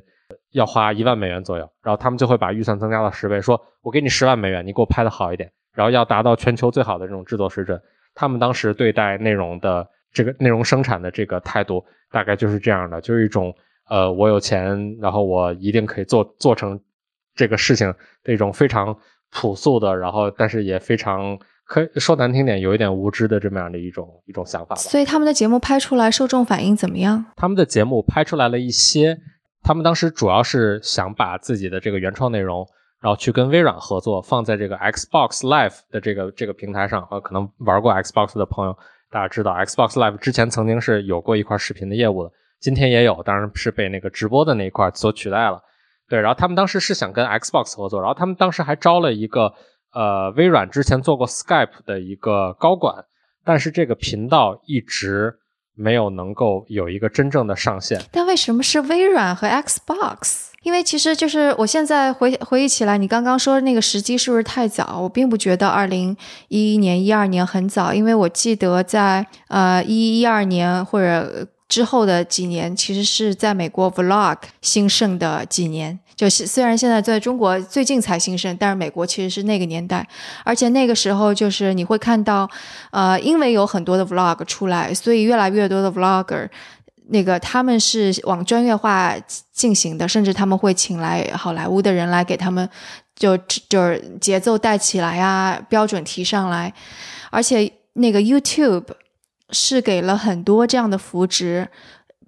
[0.56, 7.80] 要花一万美元左右，然后他们就会把预算增加到十倍，说我给你十万美元，你给我拍的好一点，然后要达到全球最好的这种制作水准。
[8.14, 11.86] 他们当时对待内容的这个内容生产的这个态度。
[12.12, 13.54] 大概就是这样的，就是一种
[13.90, 16.80] 呃，我有钱，然后我一定可以做做成
[17.34, 18.96] 这个事情的一种非常
[19.32, 24.82] 朴素的，然后但是也非常可以说难听点，有一点无知的这么样的一种一种想法吧。
[24.82, 27.26] 所以他们的节目拍出来受众反应怎么样？
[27.36, 29.18] 他们的节目拍出来了一些，
[29.66, 32.64] 他们当时主要是想把自己的这个原创内容，
[33.02, 37.08] 然后去跟微软合作，放在这个 Xbox Live 的这个这个平台上。
[37.10, 38.78] 呃，可能玩过 Xbox 的朋友。
[39.10, 45.60] 大家知道，Xbox Live 之前曾经是有过一块视频的业务的，今天也有，当然是被那个直播的那一块所取代了。
[46.08, 49.52] 对，然后他们当时是想跟 Xbox 合作，然后他们当时还招了一个
[49.94, 53.04] 呃微软之前做过 Skype 的一个高管，
[53.44, 55.40] 但是这个频道一直
[55.76, 58.02] 没有能够有一个真正的上线。
[58.12, 60.48] 但为什么是微软和 Xbox？
[60.64, 65.00] 因为其实就是我现在回回忆起来，你刚刚说那个时机是不是太早？
[65.00, 76.00] 我并不觉得二零一一年、一二年很早，因为我记得在呃一一二年或者之后的几年，其实是在美国 Vlog 兴盛的几年。
[76.16, 80.08] 就是虽然现在在中国最近才兴盛，但是美国其实是那个年代，
[80.44, 82.50] 而且那个时候就是你会看到，
[82.92, 86.50] 呃，因为有很多的 Vlog 出来，所以越来越多的 Vlogger。
[87.10, 89.14] 那个他们是往专业化
[89.54, 92.68] 进行的，甚至他们会请来好莱坞的人来给他们，
[93.16, 93.38] 就
[93.70, 96.74] 就是节奏带起来啊，标准提上来。
[97.30, 98.86] 而且那个 YouTube
[99.52, 101.68] 是给了很多这样的扶植，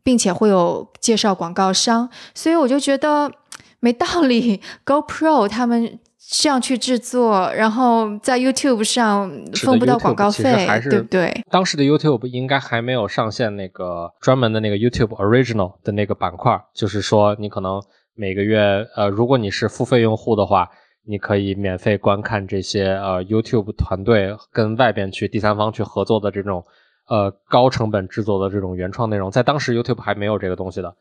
[0.03, 3.31] 并且会有介绍广告商，所以我就觉得
[3.79, 4.61] 没道理。
[4.85, 5.99] GoPro 他们。
[6.29, 11.31] 这样去制作，然后在 YouTube 上分不到广告费，对不对？
[11.49, 17.81] 当时的 YouTube 应该还没有上线那个专门的那个 YouTube Original 的那个板块，就是说你可能
[18.13, 20.69] 每个月，呃，如果你是付费用户的话，
[21.05, 26.65] 你可以免费观看这些呃 YouTube 团队跟外边去第三方去合作的这种
[27.07, 30.93] 呃高成本制作的这种原创内容，在当时 YouTube 还没有这个东西的。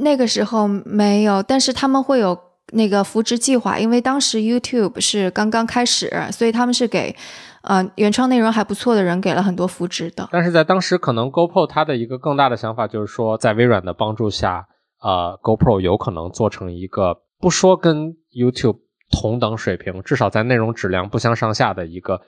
[0.00, 2.38] 那个时候没有，但是他们会有。
[2.72, 7.14] 那个扶植计划，因为当时 YouTube 是刚刚开始，所以他们是给，
[7.62, 10.28] 呃，原创内容还不错的人给了很多扶植的。
[10.32, 14.66] 但是在当时，可能 GoPro 它的一个更大的想法就是说，在微软的帮助下，
[15.02, 18.78] 呃，GoPro 有可能做成一个不说跟 YouTube
[19.10, 22.22] 同等水平，至少在内容质量不相上下的一个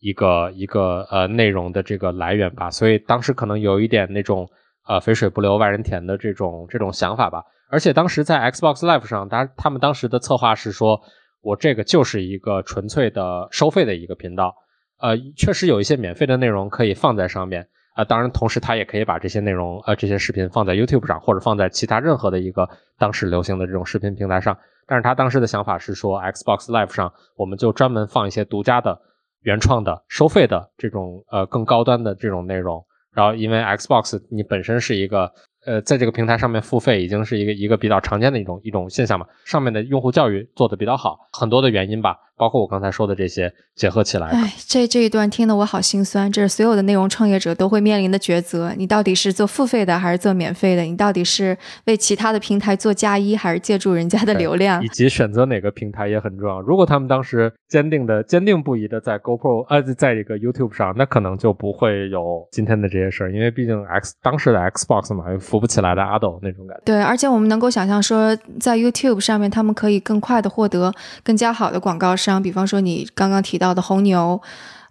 [0.00, 2.70] 一个一个呃内容的这个来源吧。
[2.70, 4.48] 所以当时可能有一点那种
[4.90, 7.44] 呃肥水不流外人田的这种这种想法吧。
[7.68, 11.00] 而且当时在 Xbox Live 上，当他们当时的策划是说，
[11.40, 14.56] 我这个就是一个纯粹的收费的一个频道，
[14.98, 24.56] 呃，确实有一些免费的内容可以放在上面啊、当然，同时它也可以把这些内容呃这些视频放在 YouTube 上，或者放在其他任何的一个当时流行的这种视频平台上。
[24.86, 28.98] 但是他当时的想法是说，Xbox Live 上我们就专门放一些独家的、
[29.42, 32.84] 原创的、收费的这种呃更高端的这种内容。
[33.20, 35.30] 然后，因为 Xbox 你本身是一个
[35.66, 44.36] 呃，在这个平台上面付费已经是一个一个比较常见的一种一种现象嘛，上面的用户教育做的比较好，很多的原因吧，包括我刚才说的这些结合起来的。
[44.38, 48.72] 哎，这这一段听得我好心酸，这是所有的内容创业者都会面临的抉择。
[48.78, 50.82] 你到底是做付费的还是做免费的？
[50.82, 54.88] 你到底是为其他的平台做加一，还是借助人家的流量以？
[54.88, 56.60] 及选择哪个平台也很重要。
[56.62, 66.82] 如果他们当时坚定的、坚定不移的在 GoPro 呃，在这个 YouTube 上，那可能就不会有今天的这些事儿，因为毕竟 X 当时的 Xbox 嘛，扶不起来的阿斗那种感觉。
[66.84, 70.92] 对，而且我们能够想象说，在 YouTube 上面，他们可以更快的获得
[71.24, 74.38] 更加好的广告商，比方说你刚刚提到的红牛，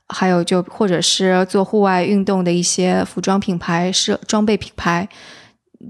[0.08, 5.08] 还有就或者是做户外运动的一些服装品牌、设装备品牌，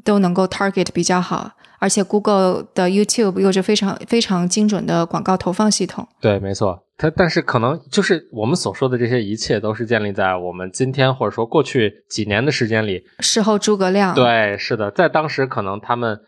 [0.03, 1.51] 都能够 target 比较好。
[1.81, 6.05] 而且 Google 的 YouTube 有着非常非常精准的广告投放系统。
[6.19, 6.83] 对，没错。
[6.97, 13.01] 它但是可能就是我们所说的这些一切，都是建立在我们今天或者说过去几年的时间里。
[13.21, 16.19] 事后诸葛亮，对，是的，在当时可能他们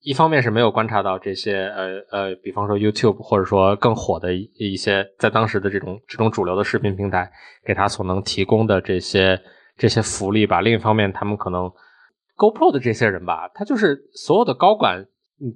[0.00, 7.30] 一方面是没有观察到这些呃呃，比方说 YouTube 或者说更火的一些在当时的这种这种主流的视频平台
[7.64, 9.40] 给他所能提供的这些
[9.76, 10.60] 这些福利吧。
[10.60, 11.70] 另一方面，他们可能
[12.36, 15.04] GoPro 的这些人吧，他就是所有的高管，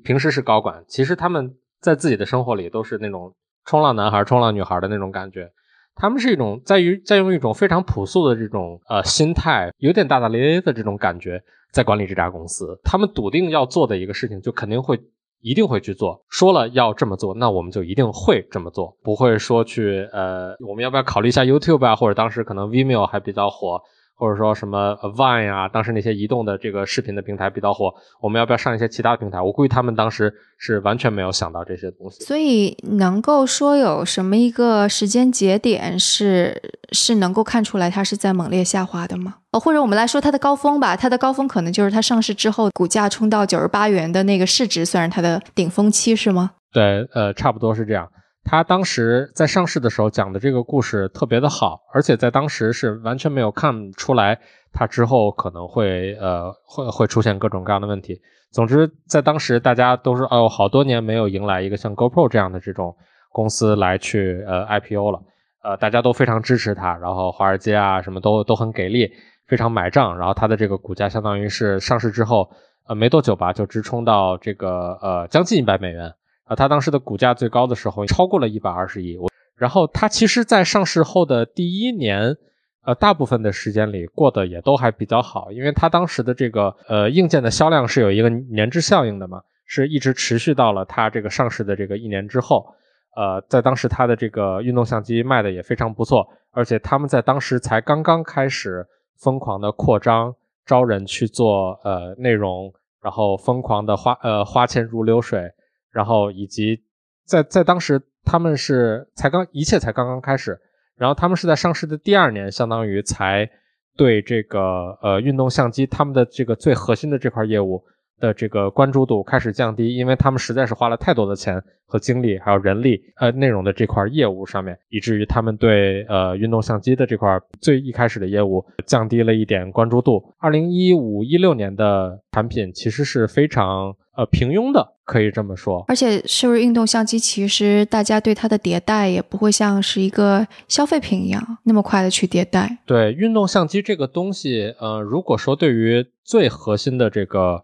[0.04, 5.50] 平时是高管，其实他们在自己的生活里都是那种冲浪男孩、冲浪女孩的那种感觉。
[5.94, 12.78] 他们是一种在于在用一种非常朴素的这种呃心态，有点大大咧咧的这种感觉，在管理这家公司。
[12.82, 14.98] 他们笃定要做的一个事情，就肯定会
[15.40, 16.24] 一定会去做。
[16.28, 23.80] 说了要这么做，那我们就一定会这么做，不会说去呃，我们要不要考虑一下 YouTube 啊，或者当时可能 Vimeo 还比较火。
[24.14, 29.40] 或者说什么呃 Vine 啊，当时那些移动的这个视频的平台比较火，我们要不要上一些其他平台？
[29.40, 32.24] 我估计他们当时是完全没有想到这些东西。
[32.24, 39.34] 所以能够说有什么一个时间节点是是能够看出来它是在猛烈下滑的吗？
[39.50, 46.52] 呃，或者我们来说它的高峰吧，它的高峰可能就是它上市之后股价冲到九十八元的那个市值，算是它的顶峰期，是吗？
[46.72, 48.08] 对，呃，差不多是这样。
[48.44, 54.38] 他当时在上市的时候讲的这个故事特别的好，而且在当时是完全没有看出来
[54.72, 58.20] 他之后可能会呃会会出现各种各样的问题。
[58.50, 62.94] 总之，在当时大家都是哦，好多年没有迎来一个像 GoPro 这样的这种
[63.30, 65.22] 公司来去呃 IPO 了，
[65.62, 69.10] 呃，大家都非常支持他，然后华尔街啊什么都都很给力，
[69.46, 72.50] 非常买账，然后它的这个股价相当于是上市之后
[72.88, 76.12] 呃没多久吧，就直冲到这个呃将近一百美元。
[76.54, 79.16] 它当时的股价最高的时候超过了一百二十亿。
[79.16, 82.36] 我，然后它其实，在上市后的第一年，
[82.84, 92.66] 呃，大部分的时间里过得也都还比较好，因为它当时的这个呃硬件的销量是有一个年滞效应的嘛，是一直持续到了它这个上市的这个一年之后。
[93.14, 98.86] 呃，在当时它的这个运动相机卖的也非常不错，而且他们在当时才刚刚开始
[99.18, 100.34] 疯狂的扩张，
[100.64, 105.46] 招人去做呃内容，然后疯狂的花呃花钱如流水。
[105.92, 106.82] 然后以及
[107.24, 110.58] 在在当时他们是才刚一切才刚刚开始，
[110.96, 113.48] 然后他们是在上市的第二年，相当于才
[113.96, 117.84] 对这个呃运动相机他们的这个最核心的这块业务
[118.18, 130.22] 的这个关注度开始降低，因为他们实在是花了太多的钱和精力还有人力呃内容的这块业务上面，以至于他们对呃运动相机的这块最一开始的业务降低了一点关注度。
[130.38, 134.94] 二零一五一六年的产品其实是非常呃平庸的。
[135.04, 142.78] 可以这么说，而且是不是运动相机，其实大家对它的迭代也不会像是一个消费品一样那么快的去迭代。
[142.86, 147.62] 对运动相机这个东西，呃，如果说对于最核心的这个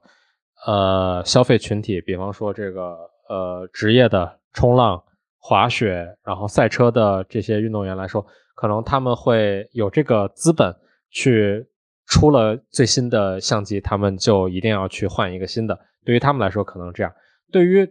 [0.66, 2.96] 呃消费群体，比方说这个
[3.30, 5.02] 呃职业的冲浪、
[5.38, 10.74] 滑雪，然后赛车的这些运动员来说，可能他们会有这个资本
[11.08, 11.66] 去
[12.08, 15.78] 出了最新的相机，他们就一定要去换一个新的。
[16.04, 17.12] 对于他们来说，可能这样。
[17.52, 17.86] 对于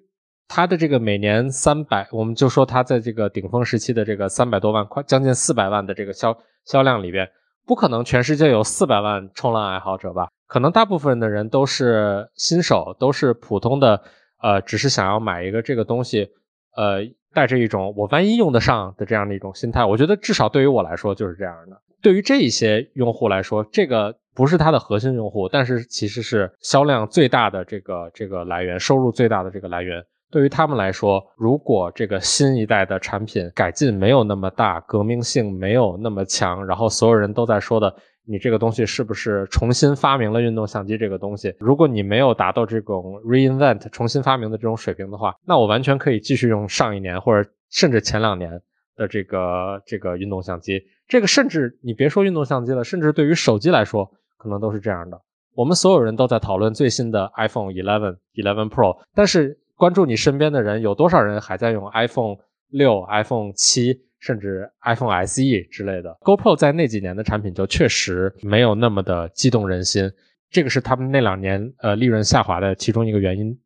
[0.48, 7.30] 他的这个每年三百，我们就说他在这个顶峰时期的这个三百多万，快将近四百万的这个销销量里边，
[7.66, 10.30] 不可能全世界有四百万冲浪爱好者吧？
[10.48, 14.02] 可能大部分的人都是新手，都是普通的，
[14.42, 16.30] 呃，只是想要买一个这个东西，
[16.76, 17.02] 呃，
[17.34, 19.86] 带着一种我万一用得上的这样的一种心态。
[19.86, 21.80] 我觉得至少对于我来说就是这样的。
[22.02, 24.18] 对于这一些用户来说，这个。
[24.38, 30.00] 不是它的核心用户，但是其实是销量最大的这个这个来源，收入最大的这个来源。
[30.30, 37.92] 对于他们来说，如果这个新一代的产品改进没有那么大，革命性没有那么强，然后所有人都在说的，
[38.28, 41.52] 你这个东西是不是重新发明了运动相机这个东西？
[41.58, 48.62] 如果你没有达到这种 reinvent 重新发明的这种水平的话，那我完全可以继续用上一年或者甚至前两年
[48.98, 50.84] 的这个这个运动相机。
[51.08, 55.22] 这个甚至你别说运动相机了，甚至对于手机来说，可能都是这样的。
[55.56, 62.36] 我们所有人都在讨论最新的 iPhone 11、11 Pro，但是关注你身边的人，有多少人还在用 iPhone
[62.70, 65.42] 六、iPhone 七，甚至 iPhone SE
[65.72, 70.12] 之类的？GoPro 在那几年的产品就确实没有那么的激动人心，
[70.52, 73.58] 这个是他们那两年呃利润下滑的其中一个原因，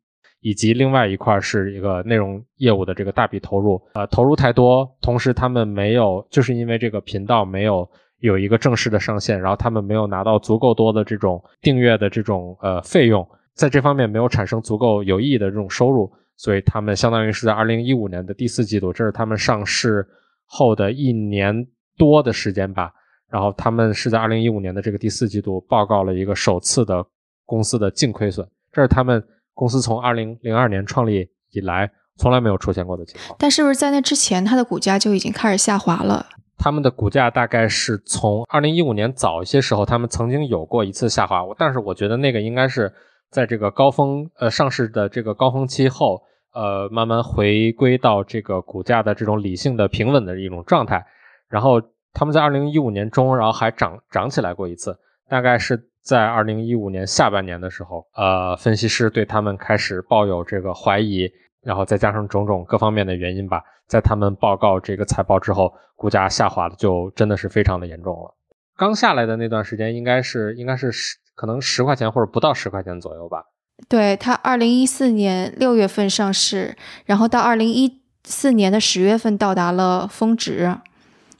[0.42, 7.88] 以及另外一块是一个内容业务的这个大笔投入，呃投入太多，同时他们没有，就是因为这个频道没有。
[8.22, 20.06] 有一个正式的上线，然后他们没有拿到足够多的这种订阅的这种呃费用，在这方面没有产生足够有意义的这种收入，所以他们相当于是在二零一五年的第四季度，这是他们上市
[20.44, 21.66] 后的一年
[21.98, 22.92] 多的时间吧。
[23.28, 27.04] 然后他们是在二零一五年的这个第四季度报告了一个首次的
[27.44, 29.20] 公司的净亏损，这是他们
[29.62, 33.36] 公司从二零零二年创立以来从来没有出现过的情况。
[33.38, 36.26] 但是不是在那之前，它的股价就已经开始下滑了？
[36.58, 42.92] 他们的股价大概是从二零一五年早一些时候，他们曾经有过一次下滑，但是我觉得那个应该是
[43.30, 46.20] 在这个高峰呃上市的这个高峰期后，
[46.52, 51.06] 呃慢慢回归到这个股价的这种理性的平稳的一种状态。
[51.48, 51.80] 然后
[52.12, 54.98] 他们在二零一五年中，然后还涨涨起来过一次，
[55.28, 61.30] 大概是在二零一五年下半年的时候，呃分析师对他们开始抱有这个怀疑。
[61.64, 68.34] 然后再加上种种各方面的原因吧，在他们报告这个财报之后，股价下滑的就真的是非常的严重了。
[68.76, 73.44] 刚下来的那段时间，应该是应该是十可能十块钱或者不到十块钱左右吧。
[73.88, 76.76] 对，它二零一四年六月份上市，
[77.06, 80.76] 然后到二零一四年的十月份到达了峰值，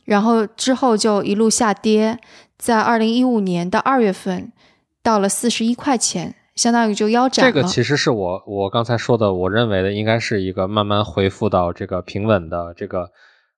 [0.05, 2.17] 然后之后就一路下跌，
[2.63, 4.53] 在二零一五年的二月份
[5.03, 6.37] 到了四十一块钱。
[6.55, 7.51] 相当于就腰斩了。
[7.51, 13.11] 这个其实是我我刚才说的，我认为的应该是一个慢慢恢复到这个平稳的这个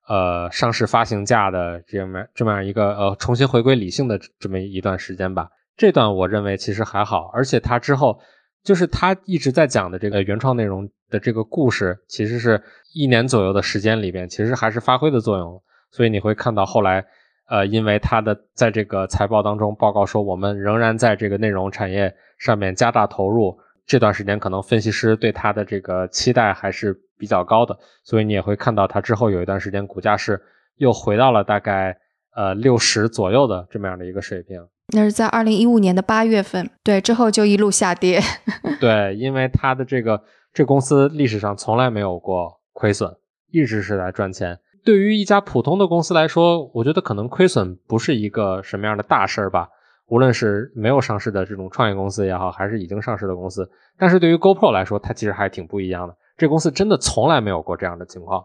[0.07, 5.49] 呃上市发行价的这么这么样一个呃重新回归理性的这么一段时间吧。
[5.77, 8.17] 这段我认为其实还好，而且他之后
[8.63, 12.63] 就是他一直在讲的这个原创内容的这个故事，其实是
[12.95, 15.61] 一年左右的时间里边，其实还是发挥的作用。
[15.91, 17.05] 所以你会看到后来
[17.47, 22.15] 呃，因为他的在这个财报当中报告说，我们仍然在这个内容产业。
[22.37, 30.43] 上面加大投入，这段时间可能分析师对它的这个期待还是比较高的，所以你也会看到它之后有一段时间股价是
[30.77, 31.97] 又回到了大概
[32.35, 34.61] 呃六十左右的这么样的一个水平。
[34.93, 38.21] 那是在二零一五年的八月份，对，之后就一路下跌。
[38.81, 40.21] 对，因为它的这个
[40.53, 43.15] 这公司历史上从来没有过亏损，
[43.53, 44.59] 一直是在赚钱。
[44.85, 49.69] 对于一家普通的公司来说，我觉得可能亏损不是一个什么样的大事儿吧。
[50.07, 56.15] 无论是没有上市的这种创业公司也好，还是已经上市的公司，但是对于 GoPro 来说，它其实还挺不一样的。
[56.37, 58.45] 这公司真的从来没有过这样的情况。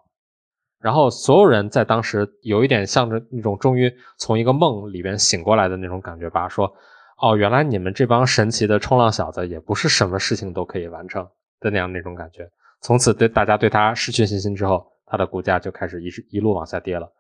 [0.80, 6.74] 然后所有人在当时有一点像着那种终于从一个梦里边醒过来的那种感觉吧，说
[7.22, 11.28] ：“哦，原来你们这帮神奇的冲浪小子也不是什么事情都可以完成
[11.60, 12.50] 的那样那种感觉。”
[12.82, 17.12] 从此对大家对他失去信心之后，它的股价就开始一一路往下跌了。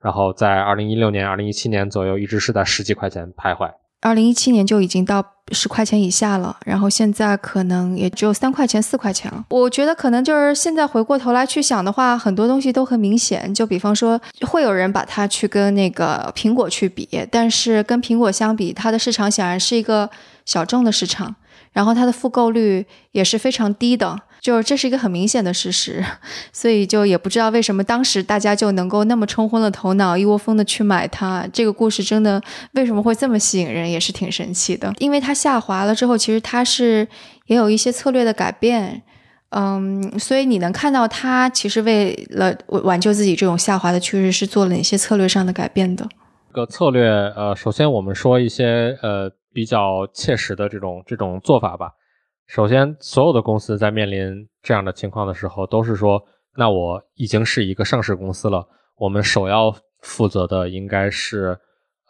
[0.00, 3.72] 然后在二零一六年、二零一七年左右，一直是在十几块钱徘徊。
[4.02, 9.46] 二零一七年就已经到十块钱以下了，然后现在可能也只有三块钱、四块钱了。
[9.48, 13.54] 我觉得可能就是现在回过头来去想的话，很多东西都很明显。
[13.54, 20.10] 就比方说，会有人把它去跟那个苹果去比，但是跟苹果相比，它的市场显然是一个
[20.44, 21.34] 小众的市场，
[21.72, 24.20] 然后它的复购率也是非常低的。
[24.44, 26.04] 就是这是一个很明显的事实，
[26.52, 31.48] 所以就也不知道为什么当时大家就能够那么冲昏了头脑，一窝蜂的去买它。
[31.50, 32.38] 这个故事真的
[32.72, 34.92] 为什么会这么吸引人，也是挺神奇的。
[34.98, 37.08] 因为它下滑了之后，其实它是
[37.46, 39.02] 也有一些策略的改变，
[39.48, 46.06] 嗯，所以你能看到它其实为了挽救自己这种下滑的趋势，是做了哪些策略上的改变的。
[46.52, 51.92] 个策略，呃，首先我们说一些呃比较切实的这种这种做法吧。
[52.46, 56.22] 首先，所有的公司在面临这样的情况的时候，都是说：
[56.56, 61.58] 那我已经是一个上市公司了，我们首要负责的应该是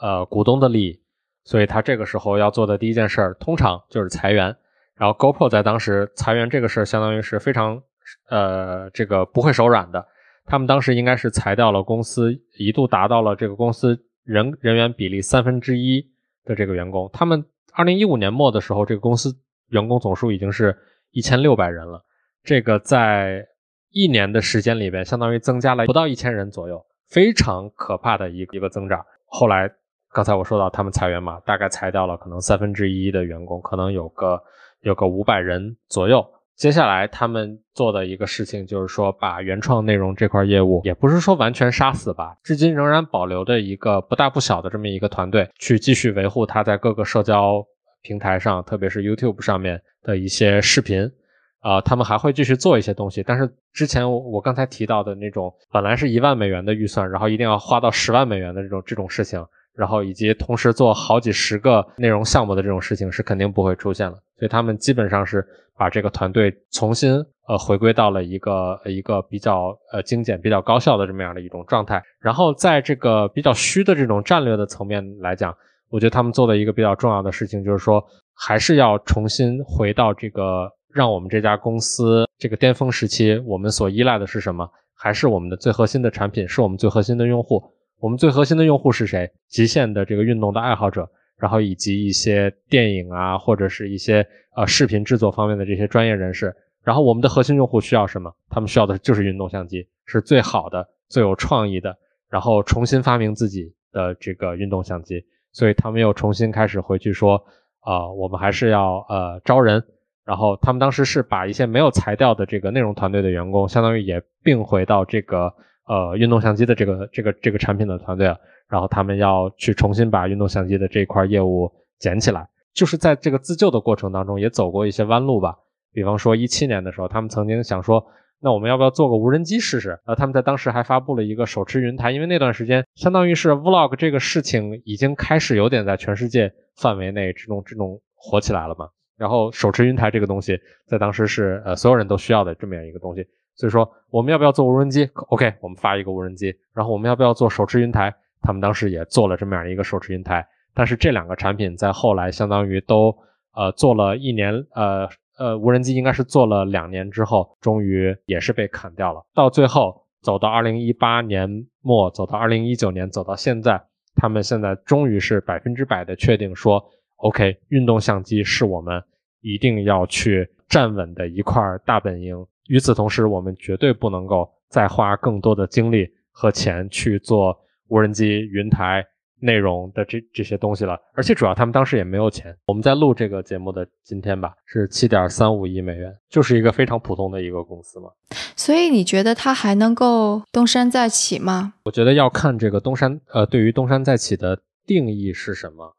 [0.01, 1.01] 呃股东的利益。
[1.45, 4.55] 所以他这个时候要做的第一件事儿，通常就是裁员。
[4.97, 7.81] 然后，GoPro 在当时裁员这个事儿，相当于是非常
[8.29, 10.05] 呃这个不会手软的。
[10.47, 16.05] 他们当时应该是裁掉了公司一度达到了这个公司人人员比例三分之一
[16.45, 17.09] 的这个员工。
[17.13, 19.37] 他们二零一五年末的时候，这个公司。
[19.69, 20.77] 员工总数已经是
[21.11, 22.05] 一千六百人了，
[22.43, 23.47] 这个在
[23.91, 29.05] 一年的时间里边，相当于增加了不到一千人左右，非常可怕的一个一个增长。
[29.27, 29.71] 后来
[30.13, 34.41] 刚才我说到他们裁员嘛，大概裁掉了可能三分之一的员工，可能有个
[34.81, 36.25] 有个五百人左右。
[36.57, 47.65] 接下来他们做的一个事情就是说，把原创内容这块业务，也不是说完全杀死吧，至今仍然保留的一个不大不小的这么一个团队，去继续维护它在各个社交
[48.05, 51.11] 平台上，特别是 YouTube 上面的一些视频。
[51.59, 59.43] 啊，他们还会继续做一些东西，但是之前我我刚才提到的那种，本来是一万美元的预算，然后一定要花到十万美元的这种这种事情，
[59.75, 64.13] 然后以及同时做好几十个内容项目的这种事情，是肯定不会出现了。
[64.39, 65.43] 所以他们基本上是
[65.75, 67.15] 把这个团队重新
[67.49, 72.03] 呃回归到了一个一个比较呃精简、比较高效的这么样的一种状态。
[72.21, 75.57] 然后在这个比较虚的这种战略的层面来讲，
[75.91, 78.05] 我觉得他们做的一个比较重要的事情就是说，
[78.35, 80.71] 还是要重新回到这个。
[80.95, 84.71] 让我们这家公司这个巅峰时期，我们所依赖的是什么？
[84.95, 87.61] 还是我们的最核心的产品，是我们最核心的用户。
[87.99, 89.29] 我们最核心的用户是谁？
[89.49, 94.25] 极限的这个运动的爱好者，然后以及一些电影啊，或者是一些
[94.55, 96.55] 呃视频制作方面的这些专业人士。
[96.85, 98.33] 然后我们的核心用户需要什么？
[98.49, 101.93] 他们需要的就是运动相机，是最好的、最有创意的，
[102.31, 105.25] 然后重新发明自己的这个运动相机。
[105.55, 107.43] 所以他们又重新开始回去说
[107.81, 109.83] 啊，我们还是要呃招人。
[110.27, 115.53] 然后他们当时是把一些没有裁掉的这个内容团队的员工，相当于也并回到这个
[115.87, 118.39] 呃运动相机的这个这个这个产品的团队了。
[118.69, 125.55] 然后他们要去重新把运动相机的这一块业务捡起来，就是在这个自救的过程当中也走过一些弯路吧。
[125.93, 128.05] 比方说一七年的时候，他们曾经想说，
[128.45, 129.99] 那我们要不要做个无人机试试？
[130.05, 138.87] 呃，他们在当时还发布了一个手持云台，因为那段时间相当于是 vlog 这个事情已经开始有点在全世界范围内这种这种火起来了嘛。
[139.17, 146.55] 然后手持云台这个东西，在当时是呃所有人都需要的这么样一个东西，所以说我们要不要做无人机？OK，我们发一个无人机。
[146.75, 148.15] 然后我们要不要做手持云台？
[148.43, 150.47] 他们当时也做了这么样一个手持云台。
[150.75, 153.17] 但是这两个产品在后来相当于都
[153.55, 159.25] 呃做了一年，呃呃无人机应该是做了两年之后，终于也是被砍掉了。
[159.35, 163.83] 到最后走到二零一八年末，走到二零一九年，走到现在，
[164.15, 166.85] 他们现在终于是百分之百的确定说。
[167.19, 169.03] OK，运动相机是我们
[169.41, 172.45] 一定要去站稳的一块大本营。
[172.67, 177.57] 与此同时，我们绝对不能够再花更多的精力和钱去做
[177.89, 179.07] 无人机、云台
[179.45, 180.99] 内容的这这些东西了。
[181.13, 182.57] 而且，主要他们当时也没有钱。
[182.67, 188.09] 我们在录这个节目的今天吧，是七点三五亿美元，就是一个非常普通的一个公司嘛。
[188.57, 191.75] 所以，你觉得它还能够东山再起吗？
[191.85, 195.95] 我觉得要看这个东山，呃，对于东山再起的定义是什么。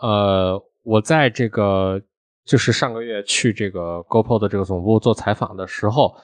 [0.00, 2.00] 呃，我在这个
[2.44, 6.14] 就是上个月去这个 GoPro 的这个总部做采访的时候，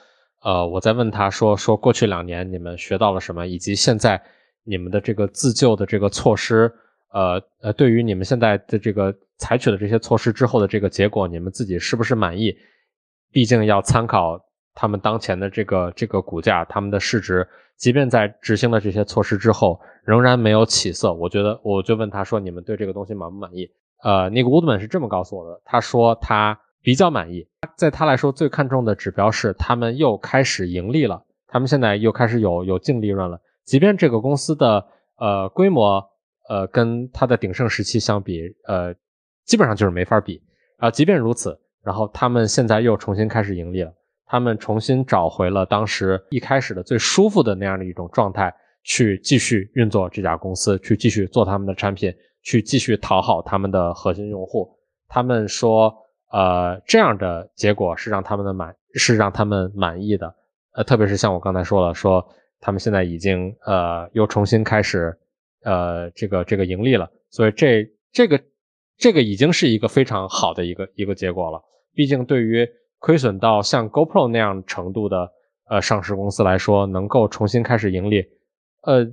[0.43, 4.21] 呃，我在问他说说过去两年你们学到了什么，以及现在
[4.63, 6.71] 你们的这个自救的这个措施，
[7.11, 12.55] 呃呃，对于你们现在的这个采取的这些措施之后的这个结果，你们自己是不是满意？
[13.31, 14.39] 毕竟要参考
[14.73, 17.47] 他们当前的这个这个股价，他们的市值，
[17.77, 19.79] 即便在执行了这些措施之后。
[20.05, 23.71] 仍然没有起色，我觉得我就问他说：“你们对这个东西满不满意？”
[24.03, 27.47] 呃，那个 Woodman 是这么告诉我的，他说他比较满意，
[27.77, 33.39] 在他来说最看重的指标是他们又开始盈利了，他们现在又开始有有净利润了。
[33.65, 34.85] 即便这个公司的
[35.17, 36.03] 呃规模
[36.49, 38.93] 呃跟它的鼎盛时期相比，呃
[39.45, 40.41] 基本上就是没法比
[40.77, 40.89] 啊。
[40.91, 43.93] 即便如此，然后他们现在又重新开始盈利了，
[44.25, 48.53] 他们重新找回了当时一开始的最舒服的那样的一种状态。
[48.85, 54.77] 去继续运作这家公司，去继续做他们的产品，去继续讨好他们的核心用户。
[55.07, 55.95] 他们说，
[56.33, 60.35] 呃，这样的结果是让他们的满，是让他们满意的。
[60.73, 62.27] 呃，特别是像我刚才说了，说
[62.63, 65.13] 他们现在已经呃又重新开始
[65.63, 68.41] 呃这个这个盈利了，所以这这个
[68.97, 71.61] 这个已经是一个非常好的一个一个结果了。
[71.93, 72.65] 毕竟对于
[72.99, 75.29] 亏损到像 GoPro 那样程度的
[75.69, 78.23] 呃上市公司来说，能够重新开始盈利。
[78.83, 79.05] 呃，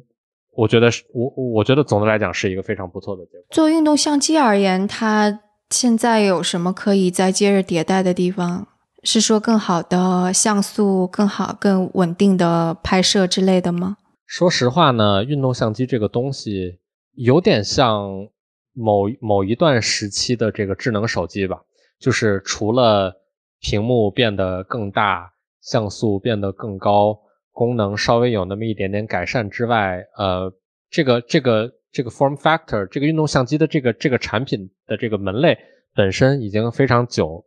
[0.53, 3.47] 我觉得是，我我觉得总的来讲是一个非常不错的结果。
[3.51, 5.41] 做运动相机而言，它
[5.71, 8.69] 现在有什么可以再接着迭代的地方？
[9.03, 13.97] 是说更好的像素、更好、更稳定的拍摄之类的吗？
[14.27, 16.79] 说实话呢，运动相机这个东西
[17.15, 18.29] 有点像
[18.73, 21.61] 某某一段时期的这个智能手机吧，
[21.99, 23.15] 就是除了
[23.61, 27.19] 屏幕变得更大，像素变得更高。
[27.53, 30.51] 功能稍微有那么一点点改善之外，呃，
[30.89, 35.59] 这个这个这个 form factor，这个运动相机的这个这个产品的这个门类
[35.95, 37.45] 本身已经非常久，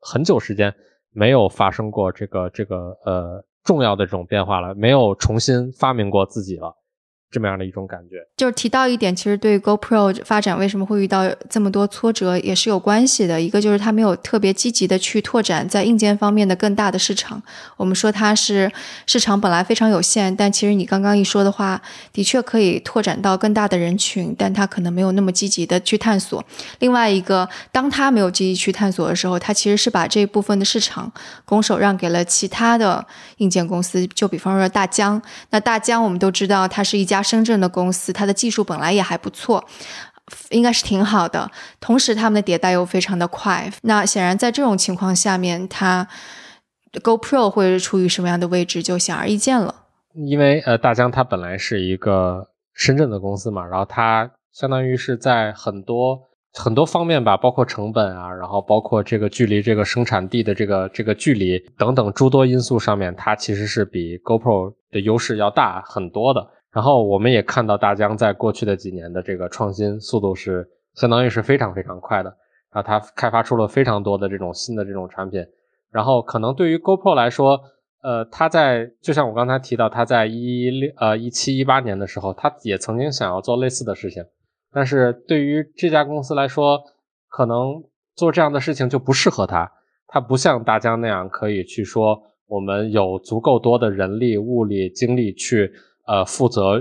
[0.00, 0.74] 很久时间
[1.12, 6.74] 没有发生过这个这个呃重要的这种变化了，没有重新发明过自己了。
[7.30, 13.40] 这么样的一种感觉，就是提到一点，其实对 GoPro 发展为什么会遇到这么多挫折也是有关系的。
[13.40, 17.40] 一个就是它没有特别积极的去拓展在硬件方面的更大的市场。
[17.76, 18.68] 我们说它是
[19.06, 21.80] 市场本来非常有限，但其实你刚刚一说的话，
[22.12, 26.44] 的确可以拓展到更大的人群，但它可能没有那么积极的去探索。
[26.80, 31.12] 另外一个，当它没有积极去探索的时候，它其实是把这部分的市场
[31.44, 33.06] 拱手让给了其他的
[33.36, 35.22] 硬件公司，就比方说大疆。
[35.50, 37.19] 那大疆我们都知道，它是一家。
[37.22, 39.64] 深圳的公司，它的技术本来也还不错，
[40.50, 41.50] 应该是挺好的。
[41.80, 43.70] 同时，他们的迭代又非常的快。
[43.82, 46.06] 那显然，在这种情况下面，它
[46.92, 49.74] GoPro 会处于什么样的位置，就显而易见了。
[50.14, 56.20] 因为呃，大疆它本来是一个深圳的公司嘛，然后它相当于是在很多
[56.52, 66.44] 很多方面吧，包括成本啊，然后包括这个距离这个生产地的这个这个距离等等诸多因素上面，它其实是比 GoPro 的优势要大很多的。
[66.72, 72.30] 然后我们也看到大疆在过去的几年的这个创新速度是相当于是非常非常快的，
[72.72, 75.44] 然后它开发出了非常多的这种新的这种产品。
[75.90, 77.60] 然后可能对于 GoPro 来说，
[78.02, 84.24] 呃，它在就像我刚才提到，它在一六呃一七一八年的时候，它也曾经想要做类似的事情，
[84.72, 86.80] 但是对于这家公司来说，
[87.28, 87.82] 可能
[88.14, 89.72] 做这样的事情就不适合它。
[90.06, 95.72] 它不像大疆那样可以去说，我们有足够多的人力、物力、精力去。
[96.10, 96.80] 呃，负责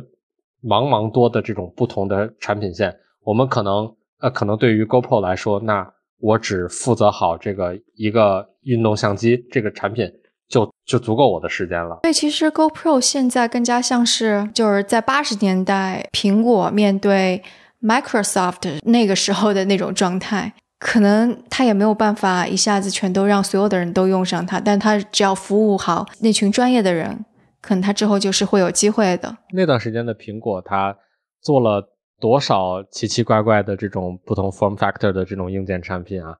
[0.63, 2.91] 茫茫多的这种不同的产品线，
[3.23, 5.87] 我们可能呃，可能对于 GoPro 来说，那
[6.19, 10.11] 我只负责好这个一个运动相机这个产品，
[10.47, 11.99] 就就足够我的时间了。
[12.01, 17.43] 对，其实 GoPro 现在更加像是就是在八十年代苹果面对
[17.83, 27.23] Microsoft 那个时候的那种状态，可能他也没有办法一下子全都让所有的人都用上它，但他只要服务好那群专业的人。
[27.61, 29.37] 可能他之后就是会有机会的。
[29.53, 30.95] 那段时间的苹果，它
[31.41, 31.89] 做了
[32.19, 36.35] 多少奇奇怪怪的这种不同 form factor 的这种硬件产品啊？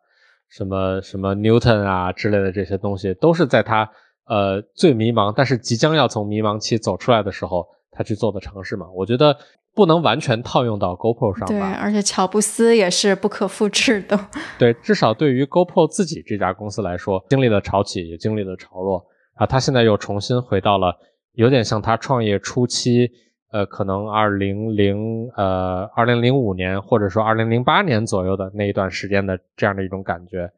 [0.49, 3.89] 什么什么 Newton 啊之类的这些东西，都是在它
[4.25, 8.87] 呃最迷茫，但是即将要从迷茫期走出来的时候，他去做的尝试嘛。
[8.95, 9.37] 我觉得
[9.75, 11.47] 不能完全套用到 GoPro 上吧。
[11.47, 14.19] 对，而且乔布斯也是不可复制的。
[14.57, 19.05] 对，至少对于 GoPro 自己这家公司来说，经历了潮起，也经历了潮落
[19.35, 20.97] 啊，他现在又重新回到了。
[21.39, 23.09] 有点像他创业初期，
[23.51, 30.51] 呃，可能二零零呃二零零五年或者说二零零八年左右的那一段时间的这样的一种感觉，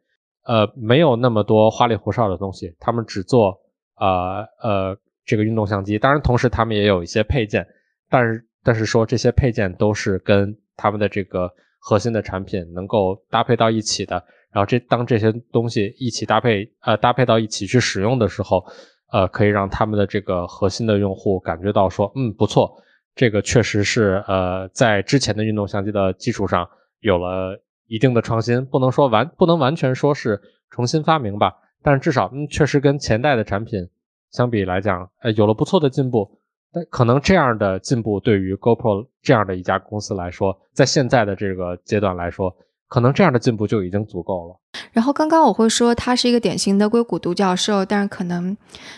[0.44, 3.56] 呃，没有那么多花里胡哨的东西，他们只做
[3.98, 7.64] 呃呃这个运动相机，当然同时他们也有一些配件，
[8.10, 14.16] 但是但是说这些配件都是跟他们的这个核心的产品能够搭配到一起的，
[14.52, 18.66] 然后这当这些东西一起搭配呃搭配到一起去使用的时候。
[19.12, 22.82] 呃，可以让他们的这个核心的用户感觉到说，嗯，不错，
[23.14, 26.68] 这个确实是呃，在之前的运动相机的基础上
[27.00, 31.54] 有了一定的创新，不能说完，不能完全说是重新发明吧，
[31.84, 33.90] 但是至少，嗯，确实跟前代的产品
[34.32, 36.40] 相比来讲，呃，有了不错的进步。
[36.74, 42.56] 但可能这样的进步对于 GoPro 这样的一家公司来说，在现在的这个阶段来说。
[42.92, 44.60] 可能这样的进步就已经足够了。
[44.92, 48.56] 然后刚刚我会说他是一个典型的硅谷独角兽，但是可能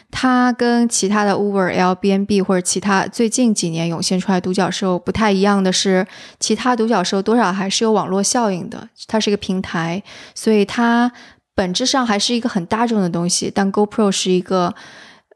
[0.10, 6.08] 他跟其他的 Uber、Airbnb 或者其他最近几年涌现出来独角兽不太一样的是，
[6.40, 8.90] 其他独角兽多少还是有网络效应的。
[9.06, 10.02] 它是一个平台，
[10.34, 11.12] 所以它
[11.54, 13.52] 本质上还是一个很大众的东西。
[13.54, 14.74] 但 GoPro 是一个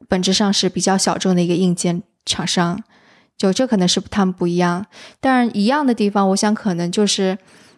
[0.10, 2.82] 本质上是比较小众的一个硬件厂商，
[3.38, 4.88] 就这可能是他们不一样。
[5.22, 7.38] 但是一样的地方，我想可能就是。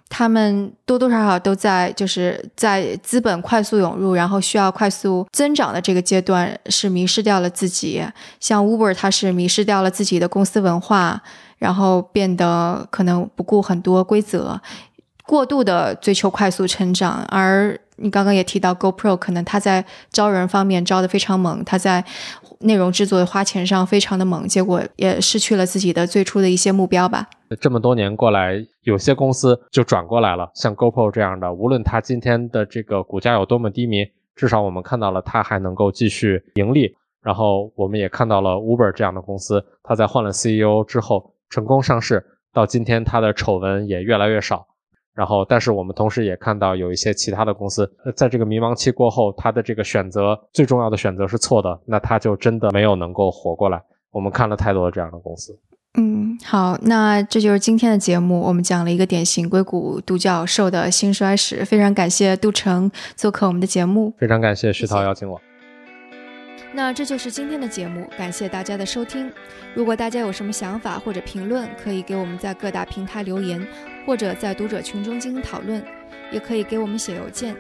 [0.10, 8.04] 他们多多少少都在，就是在资本快速涌入，然后需要快速增长的这个阶段，是迷失掉了自己。
[8.40, 11.22] 像 Uber，它是迷失掉了自己的公司文化，
[11.60, 14.60] 然后变得可能不顾很多规则，
[15.26, 17.24] 过度的追求快速成长。
[17.30, 22.04] 而你刚刚也提到 GoPro，可能它在招人方面招的非常猛，它在。
[22.60, 27.30] 内容制作花钱上非常的猛，结果也失去了自己的最初的一些目标吧。
[27.62, 34.06] 这么多年过来，有些公司就转过来了，像 GoPro 这样的，无论它今天的这个股价有多么低迷，
[34.36, 36.96] 至少我们看到了它还能够继续盈利。
[37.22, 44.68] 然后我们也看到了 Uber 这样的公司，它在换了 CEO 之后成功上市，到今天它的丑闻也越来越少。
[45.20, 53.84] 然后，但是我们同时也看到有一些其他的公司，在这个迷茫期过后，他的这个选择最重要的选择是错的，那他就真的没有能够活过来。
[54.12, 55.60] 我们看了太多的这样的公司。
[55.98, 61.66] 嗯，好，那这就是今天的节目，我们讲了一个典型硅谷独角兽的兴衰史。
[61.66, 65.42] 非常感谢杜成做客我们的节目，非常感谢徐涛邀请我。
[66.72, 69.30] 那这就是今天的节目，感谢大家的收听。
[69.74, 73.60] 如果大家有什么想法或者评论，可以给我们在各大平台留言，
[74.10, 75.86] 或者在读者群中进行讨论，
[76.32, 77.56] 也可以给我们写邮件。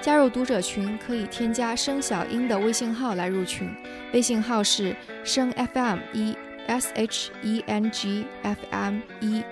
[0.00, 3.70] 加入读者群可以添加声小英的微信号来入群，
[4.14, 6.34] 微信号是声 FM 一
[6.68, 9.44] S H E N G F M 一，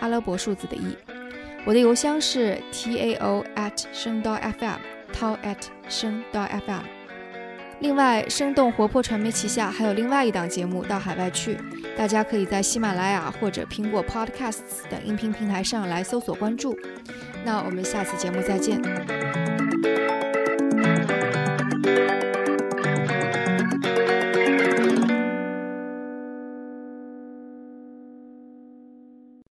[0.00, 0.96] 阿拉伯数字的一。
[1.66, 4.78] 我的邮箱是 t a o at 声道 FM，
[5.12, 6.93] 涛 at 声道 FM。
[7.80, 11.58] 另外生动活泼传媒旗下还有另外一档节目到海外去
[11.96, 16.76] 大家可以在喜马拉雅或者苹果 podcasts 等音频平台上来搜索关注。
[17.44, 18.80] 那我们下次节目再见。